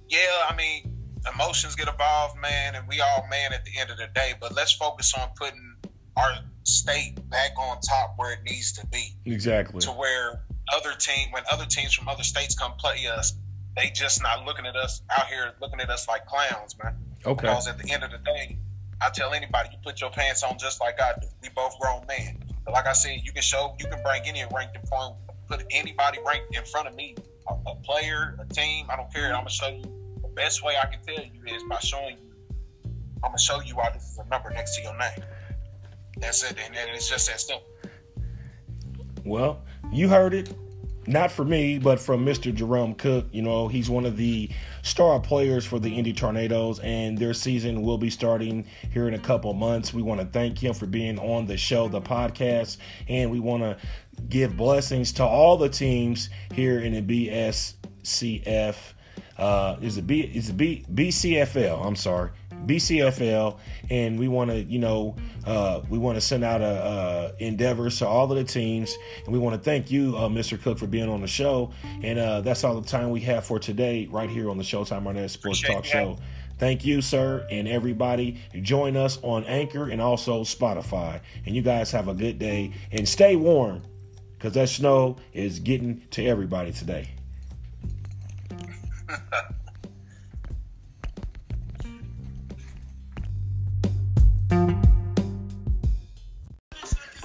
yeah, 0.10 0.18
I 0.50 0.56
mean, 0.56 0.96
emotions 1.34 1.76
get 1.76 1.88
involved, 1.88 2.40
man, 2.40 2.76
and 2.76 2.88
we 2.88 3.02
all 3.02 3.28
man 3.30 3.54
at 3.54 3.66
the 3.66 3.72
end 3.80 3.92
of 3.92 3.98
the 3.98 4.08
day. 4.14 4.34
But 4.40 4.56
let's 4.56 4.72
focus 4.72 5.14
on 5.14 5.30
putting 5.36 5.76
our 6.18 6.38
state 6.64 7.18
back 7.30 7.52
on 7.58 7.80
top 7.82 8.16
where 8.18 8.34
it 8.34 8.40
needs 8.44 8.74
to 8.74 8.88
be. 8.88 9.16
Exactly. 9.26 9.82
To 9.82 9.92
where 9.92 10.44
other 10.74 10.94
team, 10.98 11.32
when 11.32 11.44
other 11.52 11.66
teams 11.66 11.94
from 11.94 12.08
other 12.08 12.24
states 12.24 12.56
come 12.56 12.74
play 12.78 13.08
us, 13.08 13.34
they 13.76 13.90
just 13.90 14.22
not 14.22 14.46
looking 14.46 14.66
at 14.66 14.76
us 14.76 15.02
out 15.10 15.28
here 15.28 15.54
looking 15.62 15.80
at 15.80 15.90
us 15.90 16.08
like 16.08 16.26
clowns, 16.26 16.76
man. 16.82 16.96
Okay. 17.26 17.48
Because 17.48 17.68
at 17.68 17.78
the 17.78 17.92
end 17.92 18.04
of 18.04 18.12
the 18.12 18.18
day, 18.18 18.58
I 19.02 19.10
tell 19.14 19.34
anybody, 19.34 19.70
you 19.72 19.78
put 19.84 20.02
your 20.02 20.10
pants 20.10 20.44
on 20.44 20.58
just 20.58 20.82
like 20.82 21.00
I 21.02 21.14
do. 21.20 21.28
We 21.42 21.50
both 21.50 21.80
grown 21.80 22.06
men. 22.08 22.44
But 22.66 22.74
like 22.74 22.88
I 22.88 22.94
said, 22.94 23.22
you 23.24 23.32
can 23.32 23.42
show, 23.42 23.76
you 23.80 23.86
can 23.86 24.02
bring 24.04 24.24
any 24.26 24.44
ranking 24.54 24.82
point, 24.92 25.16
put 25.48 25.64
anybody 25.72 26.20
ranked 26.26 26.56
in 26.56 26.66
front 26.66 26.88
of 26.88 26.96
me, 26.96 27.16
a, 27.48 27.54
a 27.70 27.76
player, 27.76 28.38
a 28.40 28.54
team. 28.54 28.88
I 28.90 28.98
don't 28.98 29.14
care. 29.14 29.28
I'm 29.28 29.42
gonna 29.42 29.50
show 29.50 29.70
you 29.70 29.99
best 30.40 30.64
way 30.64 30.76
I 30.82 30.86
can 30.86 31.02
tell 31.04 31.22
you 31.22 31.54
is 31.54 31.64
by 31.64 31.80
showing 31.80 32.16
you. 32.16 32.94
I'm 33.22 33.32
gonna 33.32 33.38
show 33.38 33.60
you 33.60 33.76
why 33.76 33.90
this 33.94 34.04
is 34.04 34.20
a 34.20 34.26
number 34.30 34.50
next 34.52 34.78
to 34.78 34.82
your 34.82 34.98
name. 34.98 35.26
That's 36.18 36.50
it, 36.50 36.56
and, 36.66 36.76
and 36.78 36.90
it's 36.92 37.10
just 37.10 37.28
that 37.28 37.42
simple. 37.42 37.68
Well, 39.26 39.62
you 39.92 40.08
heard 40.08 40.34
it. 40.34 40.54
Not 41.08 41.32
for 41.32 41.44
me, 41.44 41.78
but 41.80 42.00
from 42.00 42.26
Mr. 42.26 42.54
Jerome 42.54 42.94
Cook. 42.94 43.28
You 43.32 43.42
know, 43.42 43.68
he's 43.68 43.90
one 43.90 44.06
of 44.06 44.16
the 44.16 44.50
star 44.82 45.20
players 45.20 45.66
for 45.66 45.78
the 45.78 45.94
Indy 45.94 46.14
Tornadoes, 46.14 46.80
and 46.80 47.18
their 47.18 47.34
season 47.34 47.82
will 47.82 47.98
be 47.98 48.10
starting 48.10 48.66
here 48.94 49.10
in 49.10 49.16
a 49.16 49.20
couple 49.20 49.54
months. 49.54 49.94
We 49.94 50.04
want 50.04 50.22
to 50.22 50.28
thank 50.28 50.64
him 50.64 50.74
for 50.74 50.86
being 50.86 51.20
on 51.20 51.48
the 51.48 51.58
show, 51.58 51.90
the 51.90 52.02
podcast, 52.02 52.78
and 53.10 53.30
we 53.30 53.42
want 53.42 53.64
to 53.64 53.78
give 54.30 54.56
blessings 54.56 55.12
to 55.14 55.24
all 55.26 55.58
the 55.58 55.70
teams 55.70 56.30
here 56.54 56.80
in 56.80 56.94
the 56.94 57.28
BSCF. 57.30 58.94
Uh, 59.40 59.78
is 59.82 59.98
it 59.98 60.06
B? 60.06 60.22
Is 60.22 60.50
it 60.50 60.58
B? 60.58 60.86
BCFL? 60.94 61.86
I'm 61.86 61.96
sorry. 61.96 62.32
BCFL, 62.66 63.58
and 63.90 64.20
we 64.20 64.28
want 64.28 64.52
to, 64.52 64.62
you 64.62 64.80
know, 64.80 65.16
uh, 65.46 65.82
we 65.90 65.98
want 65.98 66.18
to 66.18 66.22
send 66.22 66.44
out 66.44 66.62
a, 66.62 66.66
uh, 66.66 67.32
endeavors 67.40 68.00
to 68.00 68.08
all 68.08 68.30
of 68.30 68.38
the 68.38 68.44
teams, 68.44 68.98
and 69.24 69.34
we 69.34 69.40
want 69.40 69.56
to 69.56 69.62
thank 69.62 69.90
you, 69.90 70.16
uh, 70.18 70.28
Mr. 70.28 70.62
Cook, 70.62 70.78
for 70.78 70.86
being 70.86 71.10
on 71.10 71.22
the 71.22 71.28
show. 71.28 71.72
And 72.04 72.20
uh, 72.20 72.42
that's 72.42 72.66
all 72.66 72.80
the 72.80 72.88
time 72.88 73.12
we 73.12 73.22
have 73.22 73.46
for 73.46 73.60
today, 73.60 74.08
right 74.12 74.30
here 74.30 74.50
on 74.50 74.58
the 74.58 74.64
Showtime 74.64 75.08
Arnett 75.08 75.32
Sports 75.32 75.62
Appreciate 75.62 75.76
Talk 75.76 75.84
that. 75.84 75.90
Show. 75.90 76.18
Thank 76.58 76.84
you, 76.86 77.02
sir, 77.02 77.48
and 77.50 77.68
everybody. 77.68 78.42
Join 78.62 78.98
us 78.98 79.18
on 79.22 79.46
Anchor 79.46 79.90
and 79.90 80.02
also 80.02 80.44
Spotify. 80.44 81.22
And 81.46 81.56
you 81.56 81.62
guys 81.62 81.90
have 81.92 82.10
a 82.10 82.14
good 82.14 82.38
day 82.38 82.74
and 82.92 83.08
stay 83.08 83.38
warm 83.38 83.82
because 84.38 84.54
that 84.54 84.68
snow 84.68 85.16
is 85.32 85.60
getting 85.60 86.02
to 86.12 86.26
everybody 86.26 86.74
today. 86.74 87.10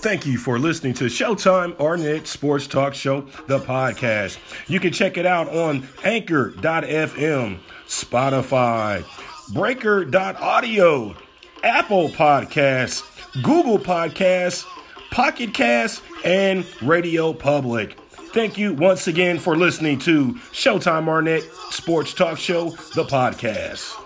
Thank 0.04 0.26
you 0.26 0.36
for 0.36 0.58
listening 0.58 0.92
to 0.94 1.04
Showtime 1.04 1.80
Arnett 1.80 2.26
Sports 2.26 2.66
Talk 2.66 2.92
Show, 2.92 3.22
the 3.46 3.58
podcast. 3.58 4.36
You 4.68 4.78
can 4.78 4.92
check 4.92 5.16
it 5.16 5.24
out 5.24 5.48
on 5.48 5.88
anchor.fm, 6.04 7.58
Spotify, 7.86 9.02
breaker.audio, 9.54 11.16
Apple 11.62 12.10
Podcasts, 12.10 13.02
Google 13.42 13.78
Podcasts, 13.78 14.66
Pocket 15.10 15.54
Cast, 15.54 16.02
and 16.22 16.66
Radio 16.82 17.32
Public. 17.32 17.96
Thank 18.34 18.58
you 18.58 18.72
once 18.74 19.06
again 19.06 19.38
for 19.38 19.56
listening 19.56 20.00
to 20.00 20.34
Showtime 20.50 21.06
Arnett 21.06 21.44
Sports 21.70 22.12
Talk 22.12 22.36
Show, 22.36 22.70
the 22.96 23.04
podcast. 23.04 24.03